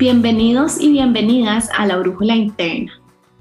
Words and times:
Bienvenidos 0.00 0.80
y 0.80 0.90
bienvenidas 0.90 1.68
a 1.76 1.84
La 1.84 1.98
Brújula 1.98 2.34
Interna, 2.34 2.90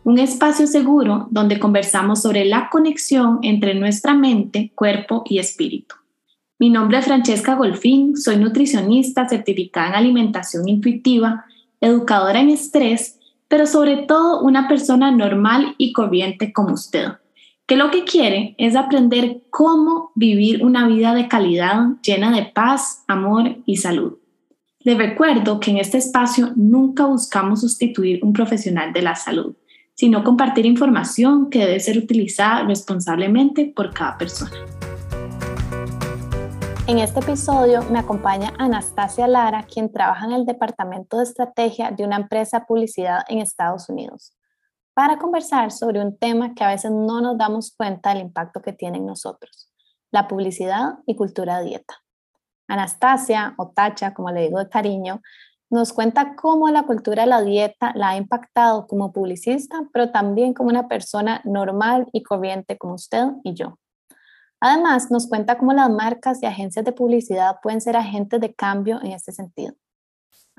un 0.04 0.20
espacio 0.20 0.68
seguro 0.68 1.30
donde 1.32 1.58
conversamos 1.58 2.22
sobre 2.22 2.44
la 2.44 2.70
conexión 2.70 3.40
entre 3.44 3.76
nuestra 3.76 4.14
mente, 4.14 4.74
cuerpo 4.76 5.24
y 5.26 5.40
espíritu. 5.40 5.96
Mi 6.60 6.70
nombre 6.70 6.98
es 6.98 7.06
Francesca 7.06 7.56
Golfín, 7.56 8.18
soy 8.18 8.36
nutricionista 8.36 9.30
certificada 9.30 9.88
en 9.88 9.96
alimentación 9.96 10.68
intuitiva, 10.68 11.46
educadora 11.80 12.42
en 12.42 12.50
estrés, 12.50 13.18
pero 13.48 13.66
sobre 13.66 13.96
todo 13.96 14.42
una 14.42 14.68
persona 14.68 15.12
normal 15.12 15.76
y 15.78 15.94
corriente 15.94 16.52
como 16.52 16.74
usted, 16.74 17.08
que 17.68 17.78
lo 17.78 17.90
que 17.90 18.04
quiere 18.04 18.56
es 18.58 18.76
aprender 18.76 19.44
cómo 19.50 20.12
vivir 20.14 20.66
una 20.66 20.90
vida 20.90 21.14
de 21.14 21.30
calidad 21.30 21.86
llena 22.04 22.36
de 22.36 22.44
paz, 22.54 23.06
amor 23.08 23.56
y 23.66 23.78
salud. 23.78 24.19
Les 24.90 24.98
recuerdo 24.98 25.60
que 25.60 25.70
en 25.70 25.78
este 25.78 26.00
espacio 26.00 26.52
nunca 26.56 27.06
buscamos 27.06 27.62
sustituir 27.62 28.26
un 28.26 28.34
profesional 28.34 28.92
de 28.92 29.04
la 29.04 29.14
salud, 29.14 29.56
sino 29.94 30.24
compartir 30.24 30.66
información 30.66 31.52
que 31.52 31.60
debe 31.60 31.80
ser 31.80 32.00
utilizada 32.00 32.64
responsablemente 32.64 33.72
por 33.76 33.94
cada 33.94 34.18
persona. 34.18 34.66
En 36.88 36.98
este 36.98 37.20
episodio 37.20 37.84
me 37.92 38.00
acompaña 38.00 38.52
Anastasia 38.58 39.28
Lara, 39.28 39.68
quien 39.72 39.92
trabaja 39.92 40.26
en 40.26 40.32
el 40.32 40.48
Departamento 40.48 41.18
de 41.18 41.24
Estrategia 41.26 41.92
de 41.92 42.04
una 42.04 42.16
empresa 42.16 42.66
publicidad 42.66 43.20
en 43.28 43.38
Estados 43.38 43.90
Unidos, 43.90 44.34
para 44.96 45.20
conversar 45.20 45.70
sobre 45.70 46.02
un 46.02 46.18
tema 46.18 46.56
que 46.56 46.64
a 46.64 46.70
veces 46.70 46.90
no 46.90 47.22
nos 47.22 47.38
damos 47.38 47.76
cuenta 47.78 48.10
del 48.10 48.24
impacto 48.24 48.60
que 48.64 48.74
tiene 48.74 48.98
en 48.98 49.06
nosotros, 49.06 49.72
la 50.10 50.28
publicidad 50.28 50.96
y 51.06 51.16
cultura 51.16 51.60
de 51.60 51.66
dieta. 51.66 51.94
Anastasia, 52.70 53.56
o 53.58 53.70
Tacha, 53.70 54.14
como 54.14 54.32
le 54.32 54.44
digo 54.44 54.60
de 54.60 54.70
cariño, 54.70 55.22
nos 55.70 55.94
cuenta 55.94 56.36
cómo 56.36 56.70
la 56.70 56.84
cultura 56.84 57.24
de 57.24 57.30
la 57.30 57.42
dieta 57.42 57.92
la 57.96 58.10
ha 58.10 58.18
impactado 58.18 58.88
como 58.88 59.12
publicista, 59.12 59.84
pero 59.94 60.12
también 60.12 60.54
como 60.54 60.70
una 60.70 60.88
persona 60.88 61.42
normal 61.44 62.08
y 62.14 62.24
corriente 62.24 62.78
como 62.78 62.96
usted 62.96 63.26
y 63.44 63.54
yo. 63.54 63.78
Además, 64.62 65.10
nos 65.12 65.28
cuenta 65.28 65.58
cómo 65.58 65.74
las 65.74 65.90
marcas 65.90 66.42
y 66.42 66.46
agencias 66.46 66.86
de 66.86 66.92
publicidad 66.92 67.58
pueden 67.62 67.82
ser 67.82 67.96
agentes 67.96 68.42
de 68.42 68.54
cambio 68.54 69.00
en 69.02 69.12
este 69.12 69.32
sentido. 69.32 69.74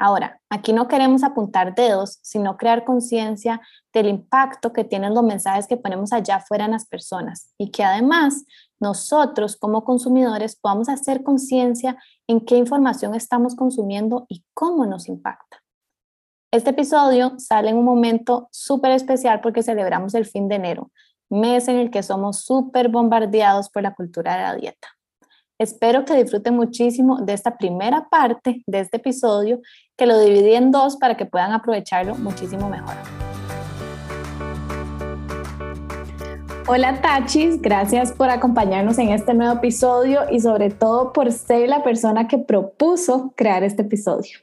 Ahora, 0.03 0.41
aquí 0.49 0.73
no 0.73 0.89
queremos 0.89 1.23
apuntar 1.23 1.75
dedos, 1.75 2.21
sino 2.23 2.57
crear 2.57 2.87
conciencia 2.87 3.61
del 3.93 4.07
impacto 4.07 4.73
que 4.73 4.83
tienen 4.83 5.13
los 5.13 5.23
mensajes 5.23 5.67
que 5.67 5.77
ponemos 5.77 6.15
allá 6.15 6.37
afuera 6.37 6.65
en 6.65 6.71
las 6.71 6.87
personas 6.87 7.53
y 7.59 7.71
que 7.71 7.85
además 7.85 8.47
nosotros 8.81 9.59
como 9.59 9.85
consumidores 9.85 10.57
podamos 10.57 10.89
hacer 10.89 11.23
conciencia 11.23 11.99
en 12.27 12.41
qué 12.41 12.57
información 12.57 13.15
estamos 13.15 13.55
consumiendo 13.55 14.25
y 14.31 14.43
cómo 14.55 14.87
nos 14.87 15.07
impacta. 15.07 15.59
Este 16.51 16.71
episodio 16.71 17.35
sale 17.39 17.69
en 17.69 17.77
un 17.77 17.85
momento 17.85 18.49
súper 18.53 18.93
especial 18.93 19.43
porque 19.43 19.63
celebramos 19.63 20.15
el 20.15 20.25
fin 20.25 20.49
de 20.49 20.55
enero, 20.55 20.91
mes 21.29 21.69
en 21.69 21.77
el 21.77 21.91
que 21.91 22.03
somos 22.03 22.41
súper 22.41 22.89
bombardeados 22.89 23.69
por 23.69 23.83
la 23.83 23.95
cultura 23.95 24.37
de 24.37 24.43
la 24.45 24.55
dieta. 24.55 24.89
Espero 25.61 26.07
que 26.07 26.15
disfruten 26.15 26.57
muchísimo 26.57 27.21
de 27.21 27.35
esta 27.35 27.59
primera 27.59 28.09
parte 28.09 28.63
de 28.67 28.81
este 28.81 28.97
episodio, 28.97 29.61
que 29.95 30.07
lo 30.07 30.19
dividí 30.19 30.55
en 30.55 30.71
dos 30.71 30.97
para 30.97 31.19
que 31.19 31.27
puedan 31.27 31.53
aprovecharlo 31.53 32.15
muchísimo 32.15 32.71
mejor. 32.71 32.95
Hola 36.67 37.03
Tachis, 37.03 37.61
gracias 37.61 38.11
por 38.11 38.31
acompañarnos 38.31 38.97
en 38.97 39.11
este 39.11 39.35
nuevo 39.35 39.57
episodio 39.57 40.23
y 40.31 40.41
sobre 40.41 40.71
todo 40.71 41.13
por 41.13 41.31
ser 41.31 41.69
la 41.69 41.85
persona 41.85 42.27
que 42.27 42.39
propuso 42.39 43.35
crear 43.37 43.63
este 43.63 43.83
episodio. 43.83 44.39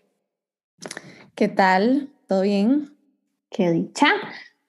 ¿Qué 1.33 1.47
tal? 1.47 2.09
¿Todo 2.27 2.41
bien? 2.41 2.95
Qué 3.49 3.71
dicha. 3.71 4.05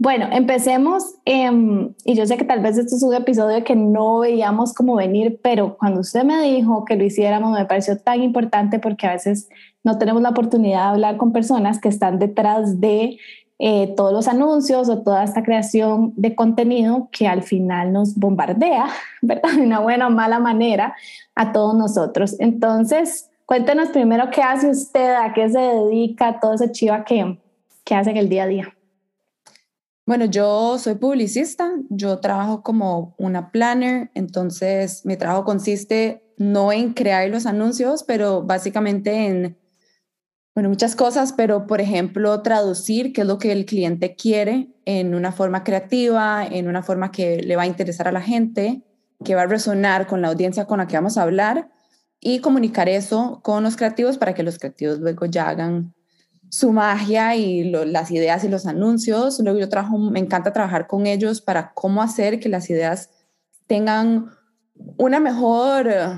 Bueno, 0.01 0.29
empecemos, 0.31 1.17
em, 1.25 1.93
y 2.05 2.15
yo 2.15 2.25
sé 2.25 2.37
que 2.37 2.45
tal 2.45 2.61
vez 2.61 2.79
esto 2.79 2.95
es 2.95 3.03
un 3.03 3.15
episodio 3.15 3.65
que 3.65 3.75
no 3.75 4.21
veíamos 4.21 4.73
como 4.73 4.95
venir, 4.95 5.41
pero 5.43 5.77
cuando 5.77 6.03
usted 6.03 6.23
me 6.23 6.41
dijo 6.43 6.85
que 6.85 6.95
lo 6.95 7.03
hiciéramos 7.03 7.59
me 7.59 7.65
pareció 7.67 7.99
tan 7.99 8.23
importante 8.23 8.79
porque 8.79 9.09
a 9.09 9.15
veces 9.15 9.49
no 9.83 9.99
tenemos 9.99 10.23
la 10.23 10.29
oportunidad 10.29 10.83
de 10.83 10.89
hablar 10.91 11.17
con 11.17 11.33
personas 11.33 11.81
que 11.81 11.89
están 11.89 12.21
detrás 12.21 12.81
de 12.81 13.19
eh, 13.59 13.93
todos 13.97 14.13
los 14.13 14.29
anuncios 14.29 14.89
o 14.89 15.03
toda 15.03 15.25
esta 15.25 15.43
creación 15.43 16.13
de 16.17 16.37
contenido 16.37 17.09
que 17.11 17.27
al 17.27 17.43
final 17.43 17.93
nos 17.93 18.15
bombardea, 18.15 18.87
¿verdad? 19.23 19.51
De 19.57 19.63
una 19.63 19.81
buena 19.81 20.07
o 20.07 20.11
mala 20.11 20.39
manera 20.39 20.95
a 21.35 21.51
todos 21.53 21.75
nosotros. 21.75 22.37
Entonces, 22.39 23.31
cuéntenos 23.47 23.89
primero 23.89 24.31
qué 24.31 24.43
hace 24.43 24.71
usted, 24.71 25.13
a 25.17 25.33
qué 25.33 25.49
se 25.49 25.59
dedica, 25.59 26.39
todo 26.39 26.55
ese 26.55 26.71
chiva 26.71 27.05
que, 27.05 27.37
que 27.83 27.95
hace 27.97 28.11
en 28.11 28.17
el 28.19 28.29
día 28.29 28.45
a 28.45 28.47
día. 28.47 28.78
Bueno, 30.09 30.25
yo 30.25 30.79
soy 30.79 30.95
publicista, 30.95 31.71
yo 31.91 32.19
trabajo 32.19 32.63
como 32.63 33.15
una 33.19 33.53
planner, 33.53 34.11
entonces 34.15 35.05
mi 35.05 35.19
trabajo 35.19 35.45
consiste 35.45 36.33
no 36.39 36.73
en 36.73 36.95
crear 36.95 37.29
los 37.29 37.45
anuncios, 37.45 38.05
pero 38.05 38.43
básicamente 38.43 39.27
en, 39.27 39.59
bueno, 40.55 40.71
muchas 40.71 40.97
cosas, 40.97 41.35
pero 41.35 41.67
por 41.67 41.83
ejemplo, 41.83 42.41
traducir 42.41 43.13
qué 43.13 43.21
es 43.21 43.27
lo 43.27 43.37
que 43.37 43.53
el 43.53 43.67
cliente 43.67 44.17
quiere 44.17 44.71
en 44.87 45.15
una 45.15 45.31
forma 45.31 45.63
creativa, 45.63 46.43
en 46.43 46.69
una 46.69 46.83
forma 46.83 47.13
que 47.13 47.43
le 47.43 47.57
va 47.57 47.65
a 47.65 47.67
interesar 47.67 48.09
a 48.09 48.13
la 48.13 48.23
gente, 48.23 48.81
que 49.23 49.35
va 49.35 49.43
a 49.43 49.47
resonar 49.47 50.07
con 50.07 50.23
la 50.23 50.29
audiencia 50.29 50.65
con 50.65 50.79
la 50.79 50.87
que 50.87 50.97
vamos 50.97 51.19
a 51.19 51.23
hablar 51.25 51.69
y 52.19 52.41
comunicar 52.41 52.89
eso 52.89 53.41
con 53.43 53.63
los 53.63 53.77
creativos 53.77 54.17
para 54.17 54.33
que 54.33 54.43
los 54.43 54.59
creativos 54.59 55.01
luego 55.01 55.27
ya 55.27 55.51
hagan 55.51 55.93
su 56.51 56.73
magia 56.73 57.37
y 57.37 57.65
las 57.65 58.11
ideas 58.11 58.45
y 58.45 58.49
los 58.49 58.67
anuncios. 58.67 59.41
Luego 59.41 59.59
yo 59.59 59.69
trabajo, 59.69 59.99
me 59.99 60.21
encanta 60.21 60.53
trabajar 60.53 60.87
con 60.87 61.07
ellos 61.07 61.41
para 61.41 61.73
cómo 61.75 62.03
hacer 62.03 62.41
que 62.41 62.49
las 62.49 62.71
ideas 62.71 63.11
tengan 63.67 64.31
una 64.97 65.21
mejor 65.21 65.89
eh, 65.89 66.09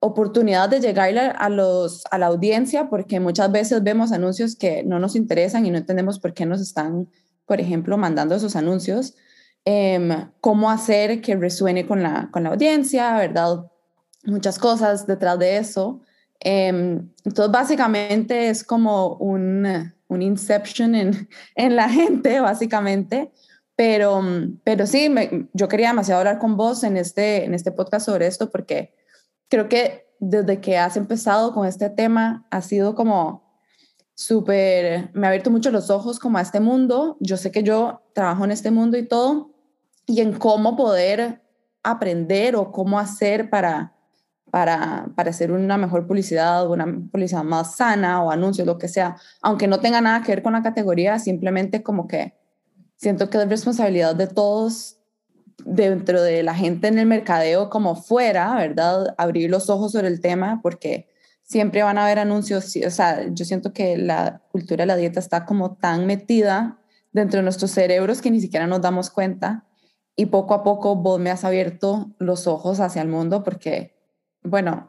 oportunidad 0.00 0.68
de 0.68 0.80
llegar 0.80 1.36
a, 1.38 1.48
los, 1.48 2.04
a 2.10 2.18
la 2.18 2.26
audiencia, 2.26 2.88
porque 2.88 3.20
muchas 3.20 3.50
veces 3.52 3.82
vemos 3.82 4.12
anuncios 4.12 4.56
que 4.56 4.82
no 4.82 4.98
nos 4.98 5.16
interesan 5.16 5.66
y 5.66 5.70
no 5.70 5.78
entendemos 5.78 6.18
por 6.18 6.34
qué 6.34 6.46
nos 6.46 6.60
están, 6.60 7.08
por 7.46 7.60
ejemplo, 7.60 7.96
mandando 7.96 8.34
esos 8.34 8.56
anuncios. 8.56 9.14
Em, 9.64 10.30
cómo 10.40 10.70
hacer 10.70 11.20
que 11.20 11.36
resuene 11.36 11.86
con 11.86 12.02
la, 12.02 12.30
con 12.32 12.44
la 12.44 12.50
audiencia, 12.50 13.14
¿verdad? 13.16 13.66
Muchas 14.24 14.58
cosas 14.58 15.06
detrás 15.06 15.38
de 15.38 15.58
eso. 15.58 16.00
Em, 16.40 17.10
entonces, 17.24 17.52
básicamente 17.52 18.48
es 18.48 18.64
como 18.64 19.14
un, 19.16 19.92
un 20.08 20.22
inception 20.22 20.94
en, 20.94 21.28
en, 21.54 21.76
la 21.76 21.88
gente, 21.88 22.40
básicamente. 22.40 23.30
Pero, 23.76 24.22
pero 24.64 24.86
sí, 24.86 25.08
me, 25.08 25.48
yo 25.52 25.68
quería 25.68 25.88
demasiado 25.88 26.20
hablar 26.20 26.38
con 26.38 26.56
vos 26.56 26.82
en 26.84 26.96
este, 26.96 27.44
en 27.44 27.54
este 27.54 27.72
podcast 27.72 28.06
sobre 28.06 28.26
esto 28.26 28.50
porque 28.50 28.94
creo 29.48 29.70
que 29.70 30.06
desde 30.18 30.60
que 30.60 30.76
has 30.76 30.98
empezado 30.98 31.54
con 31.54 31.66
este 31.66 31.88
tema 31.88 32.46
ha 32.50 32.60
sido 32.60 32.94
como 32.94 33.50
súper, 34.14 35.10
me 35.14 35.26
ha 35.26 35.30
abierto 35.30 35.50
mucho 35.50 35.70
los 35.70 35.88
ojos 35.88 36.18
como 36.18 36.36
a 36.36 36.42
este 36.42 36.60
mundo. 36.60 37.16
Yo 37.20 37.38
sé 37.38 37.50
que 37.50 37.62
yo 37.62 38.02
trabajo 38.14 38.44
en 38.44 38.50
este 38.50 38.70
mundo 38.70 38.98
y 38.98 39.08
todo, 39.08 39.54
y 40.06 40.20
en 40.20 40.34
cómo 40.34 40.76
poder 40.76 41.42
aprender 41.82 42.56
o 42.56 42.70
cómo 42.70 42.98
hacer 42.98 43.48
para 43.48 43.94
para, 44.50 45.08
para 45.14 45.30
hacer 45.30 45.52
una 45.52 45.76
mejor 45.76 46.06
publicidad, 46.06 46.68
una 46.68 46.86
publicidad 46.86 47.44
más 47.44 47.76
sana 47.76 48.22
o 48.22 48.30
anuncios, 48.30 48.66
lo 48.66 48.78
que 48.78 48.88
sea, 48.88 49.16
aunque 49.42 49.66
no 49.66 49.80
tenga 49.80 50.00
nada 50.00 50.22
que 50.22 50.32
ver 50.32 50.42
con 50.42 50.52
la 50.52 50.62
categoría, 50.62 51.18
simplemente 51.18 51.82
como 51.82 52.06
que 52.08 52.34
siento 52.96 53.30
que 53.30 53.38
es 53.38 53.48
responsabilidad 53.48 54.14
de 54.14 54.26
todos 54.26 54.98
dentro 55.64 56.22
de 56.22 56.42
la 56.42 56.54
gente 56.54 56.88
en 56.88 56.98
el 56.98 57.06
mercadeo 57.06 57.70
como 57.70 57.96
fuera, 57.96 58.54
¿verdad? 58.56 59.14
Abrir 59.18 59.50
los 59.50 59.70
ojos 59.70 59.92
sobre 59.92 60.08
el 60.08 60.20
tema 60.20 60.60
porque 60.62 61.08
siempre 61.42 61.82
van 61.82 61.98
a 61.98 62.04
haber 62.04 62.18
anuncios, 62.18 62.76
o 62.86 62.90
sea, 62.90 63.26
yo 63.30 63.44
siento 63.44 63.72
que 63.72 63.96
la 63.96 64.42
cultura 64.52 64.82
de 64.82 64.86
la 64.86 64.96
dieta 64.96 65.20
está 65.20 65.44
como 65.44 65.76
tan 65.76 66.06
metida 66.06 66.78
dentro 67.12 67.38
de 67.38 67.42
nuestros 67.42 67.72
cerebros 67.72 68.20
que 68.20 68.30
ni 68.30 68.40
siquiera 68.40 68.66
nos 68.66 68.80
damos 68.80 69.10
cuenta 69.10 69.66
y 70.16 70.26
poco 70.26 70.54
a 70.54 70.62
poco 70.62 70.96
vos 70.96 71.18
me 71.18 71.30
has 71.30 71.44
abierto 71.44 72.10
los 72.18 72.46
ojos 72.46 72.80
hacia 72.80 73.02
el 73.02 73.08
mundo 73.08 73.42
porque 73.42 73.99
bueno, 74.42 74.88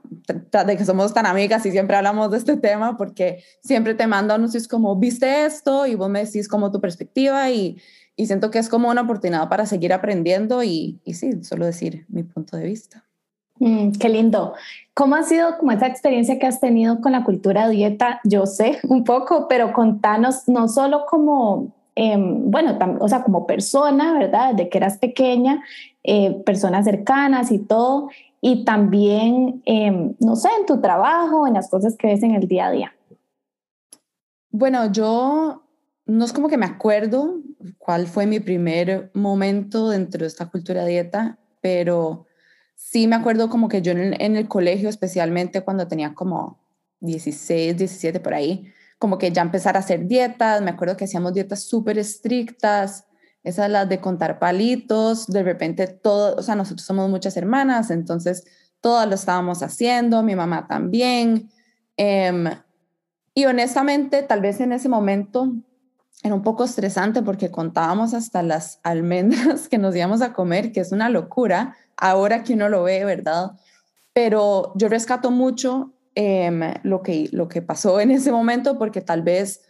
de 0.66 0.78
que 0.78 0.86
somos 0.86 1.14
tan 1.14 1.26
amigas 1.26 1.66
y 1.66 1.72
siempre 1.72 1.98
hablamos 1.98 2.32
de 2.32 2.38
este 2.38 2.58
tema 2.58 2.98
porque 2.98 3.44
siempre 3.62 3.94
te 3.96 4.08
mando 4.08 4.34
anuncios 4.34 4.68
como, 4.68 4.96
viste 4.96 5.46
esto 5.46 5.86
y 5.86 5.96
vos 5.96 6.10
me 6.10 6.24
decís 6.24 6.48
como 6.48 6.72
tu 6.72 6.80
perspectiva 6.80 7.50
y, 7.50 7.78
y 8.16 8.28
siento 8.28 8.50
que 8.50 8.60
es 8.60 8.70
como 8.70 8.90
una 8.90 9.02
oportunidad 9.02 9.50
para 9.50 9.66
seguir 9.66 9.94
aprendiendo 9.94 10.64
y, 10.64 11.02
y 11.04 11.16
sí, 11.16 11.44
solo 11.44 11.66
decir 11.66 12.06
mi 12.08 12.24
punto 12.24 12.56
de 12.56 12.66
vista. 12.66 13.04
Mm, 13.62 13.92
qué 13.92 14.10
lindo. 14.10 14.56
¿Cómo 14.96 15.16
ha 15.16 15.22
sido 15.22 15.60
como 15.60 15.72
esa 15.72 15.86
experiencia 15.86 16.40
que 16.40 16.48
has 16.48 16.60
tenido 16.60 17.00
con 17.00 17.12
la 17.12 17.24
cultura 17.24 17.70
dieta? 17.70 18.20
Yo 18.24 18.48
sé 18.48 18.80
un 18.90 19.04
poco, 19.04 19.48
pero 19.48 19.72
contanos 19.72 20.48
no 20.48 20.68
solo 20.68 21.06
como, 21.08 21.72
em, 21.94 22.50
bueno, 22.50 22.78
o 23.00 23.08
sea, 23.08 23.24
como 23.24 23.46
persona, 23.46 24.14
¿verdad? 24.14 24.56
De 24.56 24.68
que 24.68 24.80
eras 24.80 24.98
pequeña, 24.98 25.64
eh, 26.04 26.42
personas 26.44 26.86
cercanas 26.86 27.52
y 27.52 27.60
todo, 27.60 28.10
y 28.42 28.66
también, 28.66 29.62
em, 29.66 30.16
no 30.20 30.36
sé, 30.36 30.50
en 30.60 30.66
tu 30.66 30.82
trabajo, 30.82 31.46
en 31.46 31.54
las 31.54 31.70
cosas 31.70 31.96
que 31.96 32.08
ves 32.08 32.24
en 32.24 32.34
el 32.34 32.48
día 32.48 32.68
a 32.68 32.72
día. 32.72 32.96
Bueno, 34.50 34.92
yo 34.92 35.64
no 36.08 36.26
es 36.26 36.34
como 36.34 36.50
que 36.50 36.58
me 36.58 36.66
acuerdo 36.66 37.40
cuál 37.78 38.08
fue 38.08 38.26
mi 38.26 38.40
primer 38.40 39.12
momento 39.14 39.90
dentro 39.90 40.22
de 40.22 40.28
esta 40.28 40.50
cultura 40.50 40.86
dieta, 40.86 41.38
pero 41.62 42.26
sí 42.76 43.08
me 43.08 43.16
acuerdo 43.16 43.50
como 43.50 43.70
que 43.70 43.84
yo 43.84 43.92
en 43.92 44.36
el, 44.36 44.48
colegio, 44.48 44.90
especialmente 44.90 45.62
cuando 45.62 45.88
tenía 45.88 46.16
como 46.16 46.60
16, 47.00 47.78
17 47.78 48.20
por 48.20 48.34
ahí, 48.34 48.74
como 48.98 49.18
que 49.20 49.32
ya 49.32 49.44
empezar 49.44 49.78
a 49.78 49.80
hacer 49.80 50.08
dietas, 50.08 50.62
me 50.62 50.72
acuerdo 50.72 50.98
que 50.98 51.06
hacíamos 51.06 51.34
dietas 51.34 51.64
súper 51.64 52.00
estrictas, 52.00 53.06
esas 53.44 53.70
las 53.70 53.90
de 53.90 54.00
contar 54.00 54.40
palitos, 54.40 55.28
de 55.28 55.44
repente 55.44 55.88
todo, 55.88 56.36
o 56.36 56.44
sea, 56.44 56.56
nosotros 56.56 56.86
somos 56.86 57.10
muchas 57.10 57.36
hermanas, 57.38 57.90
entonces 57.90 58.44
todas 58.82 59.08
lo 59.08 59.16
estábamos 59.16 59.64
haciendo, 59.64 60.24
mi 60.24 60.36
mamá 60.36 60.68
también. 60.68 61.50
Em, 61.98 62.46
y 63.34 63.46
honestamente, 63.46 64.24
tal 64.24 64.42
vez 64.42 64.60
en 64.60 64.74
ese 64.74 64.90
momento 64.90 65.54
era 66.24 66.36
un 66.36 66.44
poco 66.44 66.64
estresante 66.64 67.24
porque 67.24 67.50
contábamos 67.50 68.14
hasta 68.14 68.44
las 68.44 68.80
almendras 68.84 69.70
que 69.70 69.78
nos 69.78 69.96
íbamos 69.96 70.22
a 70.22 70.34
comer, 70.34 70.72
que 70.72 70.82
es 70.82 70.92
una 70.92 71.10
locura, 71.10 71.76
ahora 71.98 72.44
que 72.44 72.54
uno 72.54 72.70
lo 72.70 72.84
ve, 72.84 73.06
¿verdad? 73.06 73.52
Pero 74.14 74.74
yo 74.76 74.90
rescato 74.90 75.32
mucho 75.32 75.94
em, 76.16 76.62
lo, 76.84 77.02
que, 77.02 77.30
lo 77.32 77.48
que 77.48 77.62
pasó 77.62 78.00
en 78.00 78.12
ese 78.12 78.32
momento 78.32 78.78
porque 78.78 79.02
tal 79.02 79.24
vez 79.24 79.62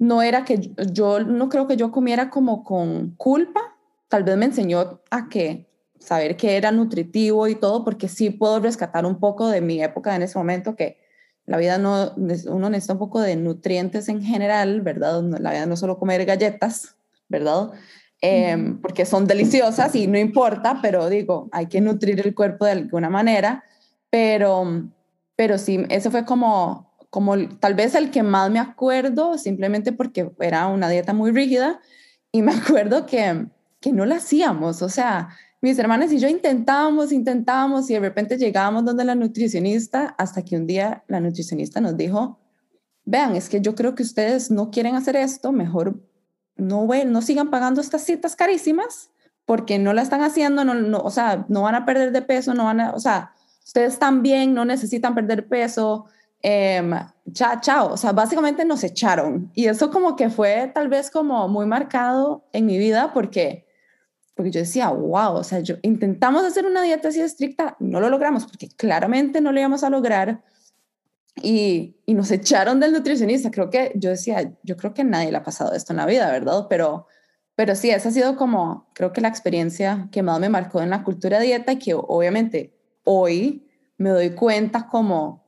no 0.00 0.22
era 0.22 0.46
que 0.46 0.72
yo, 0.92 1.20
no 1.20 1.50
creo 1.50 1.66
que 1.68 1.76
yo 1.76 1.92
comiera 1.92 2.30
como 2.30 2.64
con 2.64 3.10
culpa, 3.16 3.60
tal 4.08 4.24
vez 4.24 4.36
me 4.38 4.46
enseñó 4.46 5.02
a 5.10 5.28
que 5.28 5.68
saber 5.98 6.38
que 6.38 6.56
era 6.56 6.72
nutritivo 6.72 7.46
y 7.46 7.54
todo, 7.54 7.84
porque 7.84 8.08
sí 8.08 8.30
puedo 8.30 8.58
rescatar 8.60 9.04
un 9.04 9.20
poco 9.20 9.48
de 9.48 9.60
mi 9.60 9.82
época 9.82 10.16
en 10.16 10.22
ese 10.22 10.38
momento 10.38 10.74
que 10.74 10.98
la 11.44 11.58
vida 11.58 11.76
no, 11.76 12.14
uno 12.46 12.70
necesita 12.70 12.94
un 12.94 12.98
poco 12.98 13.20
de 13.20 13.36
nutrientes 13.36 14.08
en 14.08 14.22
general, 14.22 14.80
¿verdad? 14.80 15.22
La 15.38 15.50
vida 15.50 15.66
no 15.66 15.74
es 15.74 15.80
solo 15.80 15.98
comer 15.98 16.24
galletas, 16.24 16.96
¿verdad? 17.28 17.70
Em, 18.22 18.80
porque 18.80 19.04
son 19.04 19.26
deliciosas 19.26 19.94
y 19.94 20.06
no 20.06 20.18
importa, 20.18 20.78
pero 20.80 21.10
digo, 21.10 21.50
hay 21.52 21.66
que 21.66 21.82
nutrir 21.82 22.20
el 22.20 22.34
cuerpo 22.34 22.64
de 22.64 22.72
alguna 22.72 23.10
manera, 23.10 23.64
pero, 24.08 24.64
pero 25.36 25.58
sí, 25.58 25.84
ese 25.90 26.10
fue 26.10 26.24
como, 26.24 26.89
como 27.10 27.36
tal 27.58 27.74
vez 27.74 27.94
el 27.94 28.10
que 28.10 28.22
más 28.22 28.50
me 28.50 28.60
acuerdo, 28.60 29.36
simplemente 29.36 29.92
porque 29.92 30.30
era 30.40 30.68
una 30.68 30.88
dieta 30.88 31.12
muy 31.12 31.32
rígida 31.32 31.80
y 32.32 32.42
me 32.42 32.52
acuerdo 32.54 33.06
que, 33.06 33.46
que 33.80 33.92
no 33.92 34.06
la 34.06 34.16
hacíamos, 34.16 34.82
o 34.82 34.88
sea, 34.88 35.30
mis 35.62 35.78
hermanas 35.78 36.10
y 36.12 36.18
yo 36.18 36.28
intentábamos, 36.28 37.12
intentábamos 37.12 37.90
y 37.90 37.94
de 37.94 38.00
repente 38.00 38.38
llegábamos 38.38 38.84
donde 38.84 39.04
la 39.04 39.14
nutricionista 39.14 40.14
hasta 40.16 40.42
que 40.42 40.56
un 40.56 40.66
día 40.66 41.04
la 41.06 41.20
nutricionista 41.20 41.80
nos 41.82 41.96
dijo, 41.98 42.38
vean, 43.04 43.36
es 43.36 43.50
que 43.50 43.60
yo 43.60 43.74
creo 43.74 43.94
que 43.94 44.02
ustedes 44.02 44.50
no 44.50 44.70
quieren 44.70 44.94
hacer 44.94 45.16
esto, 45.16 45.52
mejor 45.52 46.00
no, 46.56 46.86
no 46.86 47.22
sigan 47.22 47.50
pagando 47.50 47.80
estas 47.80 48.04
citas 48.04 48.36
carísimas 48.36 49.10
porque 49.44 49.78
no 49.78 49.92
la 49.92 50.02
están 50.02 50.22
haciendo, 50.22 50.64
no, 50.64 50.74
no, 50.74 50.98
o 50.98 51.10
sea, 51.10 51.44
no 51.48 51.62
van 51.62 51.74
a 51.74 51.84
perder 51.84 52.12
de 52.12 52.22
peso, 52.22 52.54
no 52.54 52.64
van 52.64 52.80
a, 52.80 52.92
o 52.92 53.00
sea, 53.00 53.32
ustedes 53.64 53.94
están 53.94 54.22
bien, 54.22 54.54
no 54.54 54.64
necesitan 54.64 55.14
perder 55.14 55.48
peso, 55.48 56.06
eh, 56.42 56.82
chao, 57.32 57.60
chao, 57.60 57.92
o 57.92 57.96
sea, 57.96 58.12
básicamente 58.12 58.64
nos 58.64 58.82
echaron 58.84 59.50
y 59.54 59.66
eso 59.66 59.90
como 59.90 60.16
que 60.16 60.30
fue 60.30 60.70
tal 60.74 60.88
vez 60.88 61.10
como 61.10 61.48
muy 61.48 61.66
marcado 61.66 62.48
en 62.52 62.66
mi 62.66 62.78
vida 62.78 63.12
porque 63.12 63.66
porque 64.40 64.52
yo 64.52 64.60
decía, 64.60 64.88
wow, 64.88 65.34
o 65.34 65.44
sea, 65.44 65.60
yo, 65.60 65.74
intentamos 65.82 66.44
hacer 66.44 66.64
una 66.64 66.80
dieta 66.80 67.08
así 67.08 67.20
estricta, 67.20 67.76
no 67.78 68.00
lo 68.00 68.08
logramos 68.08 68.46
porque 68.46 68.68
claramente 68.68 69.42
no 69.42 69.52
lo 69.52 69.60
íbamos 69.60 69.84
a 69.84 69.90
lograr 69.90 70.42
y, 71.42 71.98
y, 72.06 72.14
nos 72.14 72.30
echaron 72.30 72.80
del 72.80 72.92
nutricionista. 72.92 73.50
Creo 73.50 73.68
que 73.68 73.92
yo 73.96 74.08
decía, 74.08 74.50
yo 74.62 74.78
creo 74.78 74.94
que 74.94 75.04
nadie 75.04 75.30
le 75.30 75.36
ha 75.36 75.42
pasado 75.42 75.74
esto 75.74 75.92
en 75.92 75.98
la 75.98 76.06
vida, 76.06 76.30
¿verdad? 76.30 76.68
Pero, 76.70 77.06
pero 77.54 77.74
sí, 77.74 77.90
esa 77.90 78.08
ha 78.08 78.12
sido 78.12 78.36
como, 78.36 78.88
creo 78.94 79.12
que 79.12 79.20
la 79.20 79.28
experiencia 79.28 80.08
que 80.10 80.22
más 80.22 80.40
me 80.40 80.48
marcó 80.48 80.80
en 80.80 80.88
la 80.88 81.04
cultura 81.04 81.38
dieta 81.38 81.72
y 81.72 81.78
que 81.78 81.92
obviamente 81.94 82.74
hoy 83.04 83.68
me 83.98 84.08
doy 84.08 84.30
cuenta 84.30 84.88
como, 84.88 85.44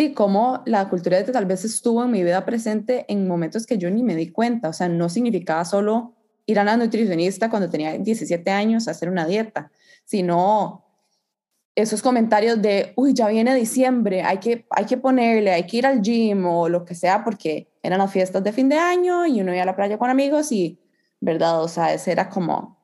sí, 0.00 0.14
como 0.14 0.62
la 0.64 0.88
cultura 0.88 1.18
dieta 1.18 1.30
tal 1.30 1.44
vez 1.44 1.62
estuvo 1.62 2.02
en 2.02 2.10
mi 2.10 2.24
vida 2.24 2.46
presente 2.46 3.04
en 3.08 3.28
momentos 3.28 3.66
que 3.66 3.76
yo 3.76 3.90
ni 3.90 4.02
me 4.02 4.16
di 4.16 4.30
cuenta, 4.30 4.70
o 4.70 4.72
sea, 4.72 4.88
no 4.88 5.10
significaba 5.10 5.62
solo 5.66 6.14
ir 6.46 6.58
a 6.58 6.64
la 6.64 6.78
nutricionista 6.78 7.50
cuando 7.50 7.68
tenía 7.68 7.92
17 7.98 8.50
años 8.50 8.88
a 8.88 8.92
hacer 8.92 9.10
una 9.10 9.26
dieta, 9.26 9.70
sino 10.06 10.86
esos 11.74 12.00
comentarios 12.00 12.62
de, 12.62 12.94
uy, 12.96 13.12
ya 13.12 13.28
viene 13.28 13.54
diciembre, 13.54 14.22
hay 14.22 14.38
que, 14.38 14.66
hay 14.70 14.86
que 14.86 14.96
ponerle, 14.96 15.52
hay 15.52 15.66
que 15.66 15.76
ir 15.76 15.86
al 15.86 16.00
gym 16.00 16.46
o 16.46 16.70
lo 16.70 16.86
que 16.86 16.94
sea, 16.94 17.22
porque 17.22 17.68
eran 17.82 17.98
las 17.98 18.10
fiestas 18.10 18.42
de 18.42 18.52
fin 18.52 18.70
de 18.70 18.78
año 18.78 19.26
y 19.26 19.42
uno 19.42 19.52
iba 19.52 19.64
a 19.64 19.66
la 19.66 19.76
playa 19.76 19.98
con 19.98 20.08
amigos 20.08 20.50
y, 20.50 20.80
¿verdad? 21.20 21.62
O 21.62 21.68
sea, 21.68 21.92
ese 21.92 22.12
era 22.12 22.30
como 22.30 22.78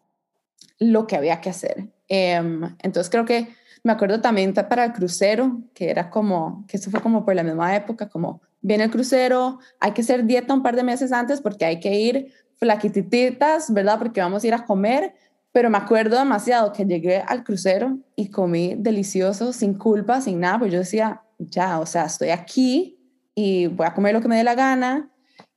lo 0.78 1.06
que 1.06 1.16
había 1.16 1.40
que 1.40 1.48
hacer. 1.48 1.88
Em, 2.08 2.62
entonces 2.82 3.10
creo 3.10 3.24
que 3.24 3.48
me 3.82 3.92
acuerdo 3.92 4.20
también 4.20 4.52
para 4.52 4.84
el 4.84 4.92
crucero, 4.92 5.60
que 5.74 5.90
era 5.90 6.10
como, 6.10 6.64
que 6.66 6.76
eso 6.76 6.90
fue 6.90 7.00
como 7.00 7.24
por 7.24 7.34
la 7.34 7.42
misma 7.42 7.76
época, 7.76 8.08
como 8.08 8.40
viene 8.60 8.84
el 8.84 8.90
crucero, 8.90 9.60
hay 9.78 9.92
que 9.92 10.00
hacer 10.00 10.24
dieta 10.24 10.52
un 10.52 10.62
par 10.62 10.74
de 10.74 10.82
meses 10.82 11.12
antes 11.12 11.40
porque 11.40 11.64
hay 11.64 11.78
que 11.78 11.94
ir 11.94 12.32
flaquititas, 12.56 13.72
¿verdad? 13.72 13.98
Porque 13.98 14.20
vamos 14.20 14.42
a 14.42 14.46
ir 14.46 14.54
a 14.54 14.64
comer, 14.64 15.14
pero 15.52 15.70
me 15.70 15.78
acuerdo 15.78 16.18
demasiado 16.18 16.72
que 16.72 16.84
llegué 16.84 17.18
al 17.18 17.44
crucero 17.44 17.98
y 18.16 18.30
comí 18.30 18.74
delicioso, 18.76 19.52
sin 19.52 19.74
culpa, 19.74 20.20
sin 20.20 20.40
nada, 20.40 20.58
pues 20.58 20.72
yo 20.72 20.80
decía, 20.80 21.22
ya, 21.38 21.78
o 21.78 21.86
sea, 21.86 22.06
estoy 22.06 22.30
aquí 22.30 22.98
y 23.34 23.68
voy 23.68 23.86
a 23.86 23.94
comer 23.94 24.14
lo 24.14 24.20
que 24.20 24.28
me 24.28 24.36
dé 24.36 24.44
la 24.44 24.54
gana. 24.54 25.10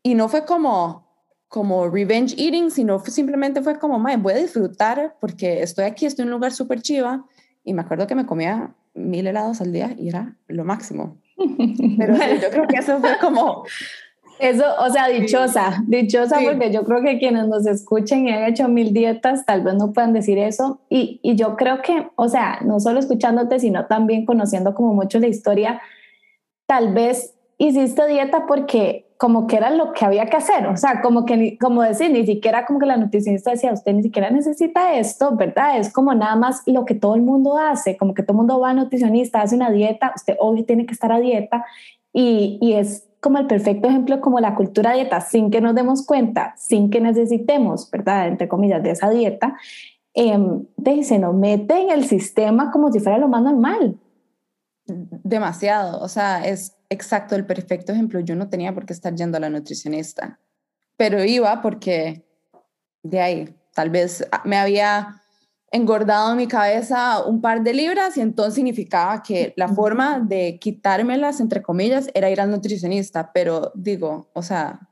Y 0.04 0.16
no 0.16 0.30
fue 0.30 0.46
como, 0.46 1.08
como 1.50 1.90
revenge 1.90 2.36
eating, 2.38 2.69
sino 2.69 3.00
simplemente 3.00 3.62
fue 3.62 3.78
como, 3.80 4.00
madre, 4.00 4.18
voy 4.18 4.34
a 4.34 4.38
disfrutar 4.38 5.16
porque 5.19 5.63
estoy 5.63 5.86
aquí, 5.86 6.06
estoy 6.06 6.24
en 6.24 6.28
un 6.30 6.36
lugar 6.36 6.54
súper 6.54 6.81
chiva. 6.81 7.25
Y 7.63 7.74
me 7.74 7.81
acuerdo 7.81 8.07
que 8.07 8.16
me 8.16 8.25
comía 8.25 8.75
mil 8.94 9.28
helados 9.28 9.60
al 9.60 9.74
día 9.74 9.96
y 9.98 10.10
era 10.10 10.36
lo 10.48 10.63
máximo. 10.63 11.18
Pero 11.98 12.13
yo 12.16 12.50
creo 12.51 12.68
que 12.68 12.78
eso 12.78 13.00
fue 13.00 13.18
como 13.19 13.63
eso, 14.40 14.63
o 14.80 14.90
sea, 14.92 15.07
dichosa, 15.07 15.84
dichosa 15.88 16.40
porque 16.44 16.72
yo 16.72 16.84
creo 16.84 17.01
que 17.01 17.18
quienes 17.18 17.48
nos 17.48 17.66
escuchen 17.66 18.28
y 18.28 18.31
han 18.31 18.44
hecho 18.44 18.68
mil 18.68 18.94
dietas 18.94 19.46
tal 19.46 19.63
vez 19.63 19.74
no 19.74 19.92
puedan 19.92 20.13
decir 20.13 20.38
eso. 20.38 20.81
Y, 20.88 21.19
y 21.24 21.36
yo 21.36 21.56
creo 21.56 21.81
que, 21.81 22.10
o 22.16 22.30
sea, 22.30 22.60
no 22.63 22.80
solo 22.80 23.00
escuchándote, 23.00 23.60
sino 23.60 23.88
también 23.88 24.25
conociendo 24.25 24.75
como 24.75 24.94
mucho 24.94 25.20
la 25.20 25.27
historia, 25.27 25.82
tal 26.68 26.94
vez 26.94 27.34
hiciste 27.58 28.06
dieta 28.08 28.46
porque 28.46 29.09
como 29.19 29.47
que 29.47 29.57
era 29.57 29.69
lo 29.69 29.91
que 29.91 30.05
había 30.05 30.27
que 30.27 30.38
hacer, 30.38 30.65
o 30.67 30.77
sea, 30.77 31.01
como 31.01 31.25
que, 31.25 31.57
como 31.57 31.81
decir, 31.81 32.09
ni 32.09 32.25
siquiera 32.25 32.65
como 32.65 32.79
que 32.79 32.85
la 32.85 32.95
nutricionista 32.95 33.51
decía, 33.51 33.73
usted 33.73 33.91
ni 33.91 34.01
siquiera 34.01 34.29
necesita 34.29 34.97
esto, 34.97 35.35
¿verdad? 35.35 35.77
Es 35.77 35.91
como 35.91 36.13
nada 36.15 36.38
más 36.38 36.63
lo 36.67 36.85
que 36.85 36.95
todo 36.95 37.15
el 37.15 37.21
mundo 37.21 37.57
hace, 37.57 37.97
como 37.97 38.13
que 38.13 38.23
todo 38.23 38.31
el 38.31 38.38
mundo 38.38 38.61
va 38.61 38.69
a 38.69 38.73
nutricionista, 38.73 39.41
hace 39.41 39.57
una 39.57 39.71
dieta, 39.71 40.13
usted 40.15 40.38
hoy 40.39 40.63
tiene 40.63 40.85
que 40.85 40.93
estar 40.93 41.11
a 41.11 41.19
dieta 41.19 41.65
y, 42.13 42.59
y 42.61 42.75
es 42.75 43.09
como 43.19 43.39
el 43.39 43.47
perfecto 43.47 43.89
ejemplo 43.89 44.21
como 44.21 44.39
la 44.39 44.55
cultura 44.55 44.93
dieta, 44.93 45.19
sin 45.19 45.51
que 45.51 45.59
nos 45.59 45.75
demos 45.75 46.05
cuenta, 46.05 46.53
sin 46.55 46.89
que 46.89 47.01
necesitemos, 47.01 47.91
¿verdad? 47.91 48.29
Entre 48.29 48.47
comillas, 48.47 48.81
de 48.81 48.91
esa 48.91 49.09
dieta, 49.09 49.57
eh, 50.13 51.03
se 51.03 51.19
nos 51.19 51.35
mete 51.35 51.81
en 51.81 51.91
el 51.91 52.05
sistema 52.05 52.71
como 52.71 52.89
si 52.89 53.01
fuera 53.01 53.17
lo 53.17 53.27
más 53.27 53.43
normal. 53.43 53.99
Demasiado, 54.85 55.99
o 55.99 56.07
sea, 56.07 56.47
es 56.47 56.78
exacto 56.89 57.36
el 57.36 57.46
perfecto 57.46 57.91
ejemplo. 57.91 58.19
Yo 58.19 58.36
no 58.36 58.50
tenía 58.50 58.74
por 58.74 58.86
qué 58.86 58.93
estar 58.93 59.15
yendo 59.15 59.38
a 59.38 59.39
la 59.39 59.50
nutricionista, 59.50 60.39
pero 60.98 61.24
iba 61.24 61.62
porque 61.62 62.25
de 63.03 63.22
ahí, 63.22 63.55
tal 63.74 63.89
vez 63.89 64.27
me 64.43 64.58
había 64.58 65.22
engordado 65.72 66.31
en 66.31 66.38
mi 66.38 66.48
cabeza 66.48 67.24
un 67.24 67.41
par 67.41 67.62
de 67.62 67.74
libras 67.74 68.17
y 68.17 68.22
entonces 68.22 68.55
significaba 68.55 69.22
que 69.22 69.53
la 69.55 69.67
forma 69.67 70.19
de 70.19 70.58
quitármelas, 70.60 71.39
entre 71.39 71.62
comillas, 71.62 72.10
era 72.13 72.29
ir 72.29 72.41
al 72.41 72.50
nutricionista. 72.50 73.31
Pero 73.34 73.72
digo, 73.75 74.29
o 74.34 74.41
sea, 74.41 74.89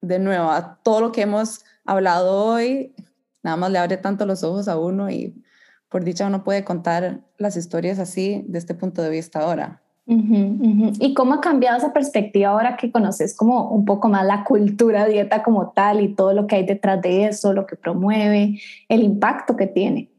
de 0.00 0.18
nuevo, 0.18 0.50
a 0.50 0.80
todo 0.82 1.00
lo 1.00 1.12
que 1.12 1.22
hemos 1.22 1.64
hablado 1.84 2.44
hoy, 2.44 2.94
nada 3.42 3.56
más 3.56 3.70
le 3.70 3.78
abre 3.78 3.96
tanto 3.96 4.24
los 4.26 4.42
ojos 4.44 4.68
a 4.68 4.78
uno 4.78 5.10
y 5.10 5.42
por 5.88 6.04
dicha 6.04 6.26
uno 6.26 6.44
puede 6.44 6.64
contar 6.64 7.20
las 7.36 7.56
historias 7.56 7.98
así 7.98 8.44
de 8.46 8.58
este 8.58 8.74
punto 8.74 9.02
de 9.02 9.10
vista 9.10 9.40
ahora. 9.40 9.82
¿Y 10.12 11.14
cómo 11.14 11.34
ha 11.34 11.40
cambiado 11.40 11.78
esa 11.78 11.92
perspectiva 11.92 12.50
ahora 12.50 12.76
que 12.76 12.90
conoces 12.90 13.36
como 13.36 13.70
un 13.70 13.84
poco 13.84 14.08
más 14.08 14.26
la 14.26 14.42
cultura 14.42 15.06
dieta 15.06 15.42
como 15.42 15.70
tal 15.70 16.00
y 16.00 16.14
todo 16.14 16.32
lo 16.32 16.46
que 16.48 16.56
hay 16.56 16.66
detrás 16.66 17.00
de 17.00 17.26
eso, 17.26 17.52
lo 17.52 17.64
que 17.66 17.76
promueve, 17.76 18.60
el 18.88 19.02
impacto 19.02 19.56
que 19.56 19.68
tiene? 19.68 20.10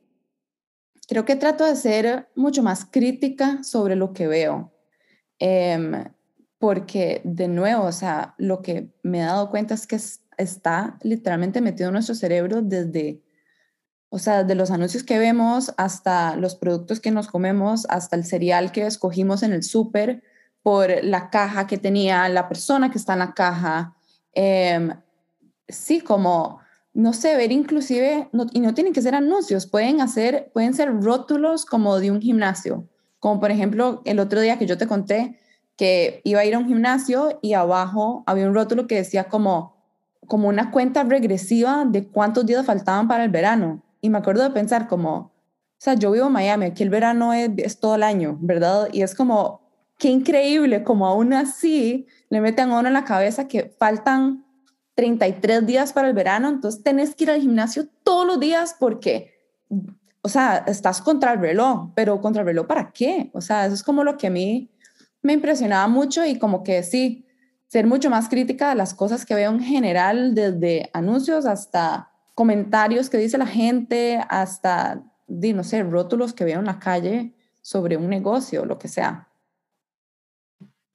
creo 1.12 1.26
que 1.26 1.36
trato 1.36 1.66
de 1.66 1.76
ser 1.76 2.30
mucho 2.36 2.64
más 2.64 2.86
crítica 2.86 3.62
sobre 3.64 3.98
lo 3.98 4.14
que 4.14 4.28
veo. 4.28 4.72
Em, 5.40 6.06
porque, 6.58 7.20
de 7.26 7.50
nuevo, 7.50 7.84
o 7.84 7.92
sea, 7.92 8.34
lo 8.38 8.62
que 8.62 8.94
me 9.04 9.20
he 9.20 9.24
dado 9.24 9.50
cuenta 9.50 9.74
es 9.74 9.86
que 9.86 10.00
está 10.38 10.98
literalmente 11.04 11.60
metido 11.60 11.90
en 11.90 11.96
nuestro 11.96 12.16
cerebro 12.16 12.62
desde, 12.62 13.20
o 14.14 14.20
sea, 14.20 14.44
desde 14.44 14.56
los 14.56 14.70
anuncios 14.70 15.04
que 15.04 15.18
vemos 15.18 15.74
hasta 15.78 16.36
los 16.36 16.56
productos 16.56 17.00
que 17.00 17.10
nos 17.10 17.28
comemos, 17.28 17.88
hasta 17.90 18.16
el 18.16 18.26
cereal 18.26 18.72
que 18.72 18.86
escogimos 18.86 19.42
en 19.42 19.54
el 19.54 19.64
súper, 19.64 20.22
por 20.62 21.04
la 21.04 21.32
caja 21.32 21.66
que 21.66 21.80
tenía 21.80 22.30
la 22.30 22.48
persona 22.48 22.92
que 22.92 23.00
está 23.00 23.14
en 23.14 23.20
la 23.20 23.34
caja, 23.34 23.96
Em, 24.34 24.92
sí, 25.68 26.02
como, 26.02 26.60
no 26.94 27.14
sé, 27.14 27.36
ver 27.36 27.52
inclusive, 27.52 28.30
y 28.54 28.60
no 28.60 28.74
tienen 28.74 28.94
que 28.94 29.02
ser 29.02 29.16
anuncios, 29.16 29.68
pueden, 29.68 30.02
hacer, 30.02 30.52
pueden 30.54 30.74
ser 30.74 30.94
rótulos 31.02 31.66
como 31.66 32.00
de 32.00 32.12
un 32.12 32.22
gimnasio, 32.22 32.88
como 33.20 33.40
por 33.40 33.52
ejemplo 33.52 34.02
el 34.06 34.20
otro 34.20 34.42
día 34.42 34.58
que 34.58 34.66
yo 34.66 34.78
te 34.78 34.88
conté 34.88 35.38
que 35.78 36.22
iba 36.24 36.42
a 36.42 36.46
ir 36.46 36.54
a 36.54 36.60
un 36.60 36.68
gimnasio 36.68 37.40
y 37.42 37.54
abajo 37.54 38.24
había 38.28 38.48
un 38.48 38.54
rótulo 38.54 38.88
que 38.88 38.96
decía 38.96 39.26
como, 39.26 39.76
como 40.28 40.48
una 40.48 40.70
cuenta 40.70 41.04
regresiva 41.04 41.86
de 41.86 42.08
cuántos 42.08 42.46
días 42.46 42.66
faltaban 42.66 43.08
para 43.08 43.24
el 43.24 43.32
verano. 43.32 43.82
Y 44.02 44.10
me 44.10 44.18
acuerdo 44.18 44.44
de 44.44 44.50
pensar 44.50 44.88
como, 44.88 45.16
o 45.16 45.32
sea, 45.78 45.94
yo 45.94 46.12
vivo 46.12 46.28
en 46.28 46.34
Miami, 46.34 46.66
aquí 46.66 46.84
el 46.84 46.90
verano 46.90 47.34
es, 47.34 47.52
es 47.58 47.80
todo 47.80 47.96
el 47.96 48.04
año, 48.04 48.38
¿verdad? 48.42 48.90
Y 48.92 49.04
es 49.04 49.16
como, 49.16 49.62
qué 49.98 50.10
increíble, 50.10 50.84
como 50.84 51.06
aún 51.06 51.32
así 51.32 52.08
le 52.30 52.42
meten 52.42 52.72
a 52.72 52.80
uno 52.80 52.88
en 52.88 52.94
la 52.94 53.06
cabeza 53.06 53.48
que 53.48 53.74
faltan 53.78 54.46
33 54.96 55.66
días 55.66 55.94
para 55.94 56.08
el 56.08 56.14
verano, 56.14 56.50
entonces 56.50 56.84
tenés 56.84 57.16
que 57.16 57.26
ir 57.26 57.32
al 57.32 57.42
gimnasio 57.42 57.88
todos 58.04 58.26
los 58.26 58.40
días 58.40 58.76
porque, 58.80 59.34
o 60.22 60.30
sea, 60.30 60.64
estás 60.68 61.02
contra 61.02 61.34
el 61.34 61.40
reloj, 61.40 61.92
pero 61.96 62.20
contra 62.20 62.42
el 62.42 62.48
reloj 62.48 62.68
¿para 62.68 62.92
qué? 62.92 63.30
O 63.34 63.42
sea, 63.42 63.66
eso 63.66 63.76
es 63.76 63.84
como 63.84 64.04
lo 64.04 64.18
que 64.18 64.28
a 64.28 64.32
mí 64.32 64.72
me 65.22 65.34
impresionaba 65.34 65.88
mucho 65.88 66.26
y 66.26 66.40
como 66.40 66.64
que 66.64 66.84
sí, 66.84 67.26
ser 67.68 67.88
mucho 67.88 68.10
más 68.10 68.28
crítica 68.28 68.70
de 68.70 68.76
las 68.76 68.94
cosas 68.94 69.26
que 69.26 69.36
veo 69.36 69.52
en 69.52 69.62
general, 69.62 70.36
desde 70.36 70.90
anuncios 70.94 71.46
hasta 71.46 72.11
comentarios 72.42 73.08
que 73.08 73.20
dice 73.20 73.38
la 73.38 73.46
gente, 73.46 74.20
hasta, 74.28 75.04
no 75.28 75.64
sé, 75.64 75.84
rótulos 75.84 76.34
que 76.34 76.44
veo 76.44 76.58
en 76.58 76.66
la 76.66 76.80
calle 76.80 77.36
sobre 77.62 77.98
un 77.98 78.10
negocio, 78.10 78.66
lo 78.66 78.80
que 78.80 78.88
sea. 78.88 79.28